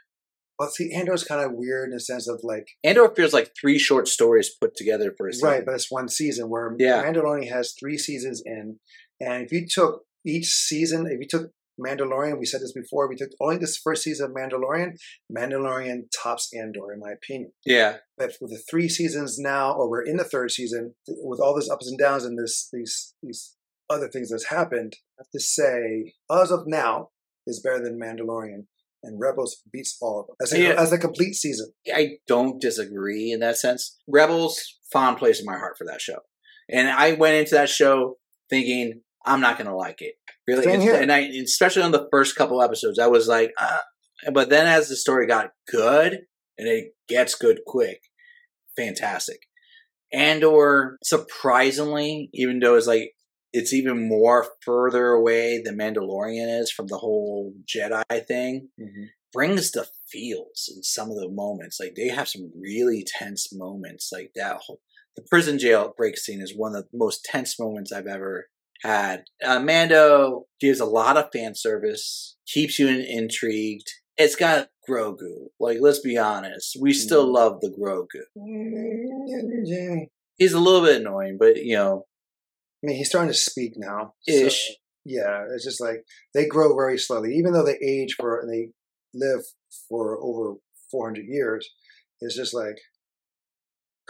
[0.58, 3.78] But see, Andor's kind of weird in the sense of like, Andor feels like three
[3.78, 5.48] short stories put together for a season.
[5.48, 7.02] right, but it's one season where Yeah.
[7.02, 8.78] Mandalorian has three seasons in.
[9.20, 13.16] And if you took each season, if you took Mandalorian, we said this before, we
[13.16, 14.98] took only this first season of Mandalorian,
[15.34, 17.52] Mandalorian tops Andor, in my opinion.
[17.64, 17.96] Yeah.
[18.18, 21.70] But with the three seasons now, or we're in the third season, with all these
[21.70, 23.56] ups and downs and this these these
[23.88, 27.10] other things that's happened, I have to say, as of now,
[27.50, 28.66] is better than Mandalorian,
[29.02, 30.80] and Rebels beats all of them as a, Yeah.
[30.80, 31.72] as a complete season.
[31.92, 33.98] I don't disagree in that sense.
[34.08, 36.20] Rebels, fond place in my heart for that show.
[36.68, 40.14] And I went into that show thinking, I'm not going to like it.
[40.46, 40.72] Really.
[40.72, 40.82] And-.
[40.82, 43.78] And I, especially on the first couple episodes, I was like, uh,
[44.32, 46.20] but then as the story got good,
[46.58, 48.00] and it gets good quick,
[48.76, 49.40] fantastic.
[50.12, 53.12] Andor, surprisingly, even though it's like,
[53.52, 58.68] it's even more further away than Mandalorian is from the whole Jedi thing
[59.32, 61.78] brings the feels in some of the moments.
[61.80, 64.10] Like they have some really tense moments.
[64.12, 64.80] Like that whole
[65.16, 68.48] the prison jail break scene is one of the most tense moments I've ever
[68.82, 69.24] had.
[69.44, 73.88] Uh, Mando gives a lot of fan service, keeps you in, intrigued.
[74.16, 75.48] It's got Grogu.
[75.58, 77.34] Like let's be honest, we still Mhm.
[77.34, 78.24] love the Grogu.
[80.36, 82.06] He's a little bit annoying, but you know,
[82.86, 84.14] mean, he's starting to speak now.
[84.28, 84.70] so, Ish.
[85.04, 86.04] yeah, it's just like
[86.34, 88.70] they grow very slowly, even though they age for and they
[89.14, 89.40] live
[89.88, 90.54] for over
[90.90, 91.68] 400 years.
[92.20, 92.76] It's just like,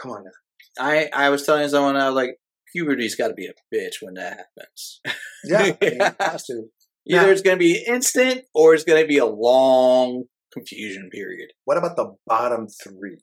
[0.01, 0.31] come on now.
[0.79, 2.37] I I was telling someone I was like
[2.73, 5.01] puberty's got to be a bitch when that happens.
[5.43, 6.63] Yeah, I mean, it has to.
[7.09, 11.09] Either Now- it's going to be instant or it's going to be a long confusion
[11.11, 11.49] period.
[11.65, 13.17] What about the bottom three?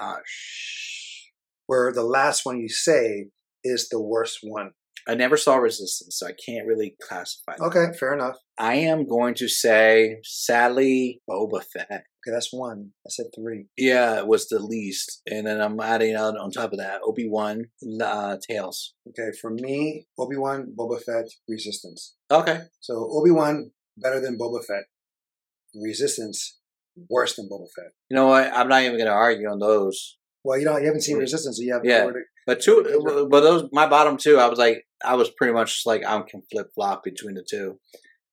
[0.00, 1.28] Ah, shh.
[1.66, 3.26] where the last one you say
[3.62, 4.72] is the worst one.
[5.08, 7.54] I never saw Resistance, so I can't really classify.
[7.58, 7.64] that.
[7.64, 8.36] Okay, fair enough.
[8.58, 11.88] I am going to say, sadly, Boba Fett.
[11.90, 12.90] Okay, that's one.
[13.04, 13.66] I said three.
[13.76, 17.28] Yeah, it was the least, and then I'm adding on on top of that Obi
[17.28, 17.64] Wan
[18.00, 18.94] uh, Tales.
[19.08, 22.14] Okay, for me, Obi Wan, Boba Fett, Resistance.
[22.30, 24.84] Okay, So Obi Wan better than Boba Fett.
[25.74, 26.58] Resistance
[27.08, 27.92] worse than Boba Fett.
[28.10, 28.52] You know what?
[28.54, 30.18] I'm not even going to argue on those.
[30.44, 32.04] Well, you know, you haven't seen Resistance, so you have Yeah.
[32.04, 32.12] to-
[32.46, 34.36] But two, but those my bottom two.
[34.38, 37.78] I was like, I was pretty much like I can flip flop between the two.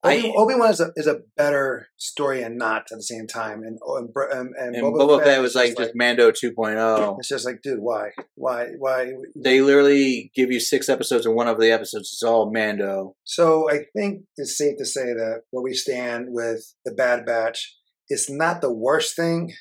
[0.01, 3.63] I, Obi Wan is a, is a better story and not at the same time,
[3.63, 7.17] and oh, and, and, and and Boba, Boba, Fett was like just Mando 2.0.
[7.19, 9.11] it's just like, dude, why, why, why?
[9.35, 13.15] They literally give you six episodes, and one of the episodes is all Mando.
[13.25, 17.75] So I think it's safe to say that where we stand with the Bad Batch,
[18.07, 19.51] it's not the worst thing.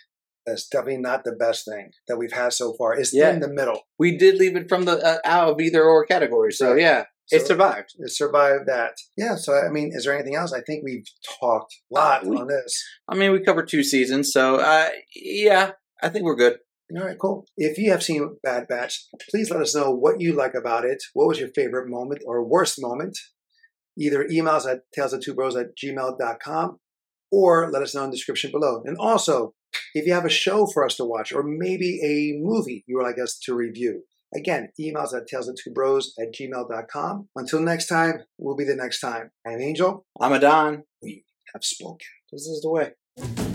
[0.48, 2.94] That's definitely not the best thing that we've had so far.
[2.98, 3.32] It's Yeah.
[3.32, 3.82] in the middle.
[3.98, 6.80] We did leave it from the uh, out of either or category, so Right.
[6.80, 7.90] yeah, it survived.
[7.98, 8.94] It survived that.
[9.16, 9.36] Yeah.
[9.36, 10.52] So I mean, is there anything else?
[10.52, 11.06] I think we've
[11.40, 12.82] talked a lot We- on this.
[13.08, 15.72] I mean, we covered two seasons, so uh, yeah,
[16.02, 16.58] I think we're good.
[16.96, 17.44] All right, cool.
[17.58, 21.02] If you have seen Bad Batch, please let us know what you like about it.
[21.12, 23.18] What was your favorite moment or worst moment?
[23.98, 26.78] Either emails at tales of two bros at gmail.com
[27.30, 28.80] or let us know in the description below.
[28.86, 29.54] And also,
[29.94, 33.04] if you have a show for us to watch or maybe a movie you would
[33.04, 34.02] like us to review,
[34.34, 37.28] again, emails at tales of two bros at gmail.com.
[37.36, 39.30] Until next time, will be the next time.
[39.46, 40.06] I'm Angel.
[40.20, 40.84] I'm Adan.
[41.02, 42.06] We have spoken.
[42.32, 43.47] This is the way.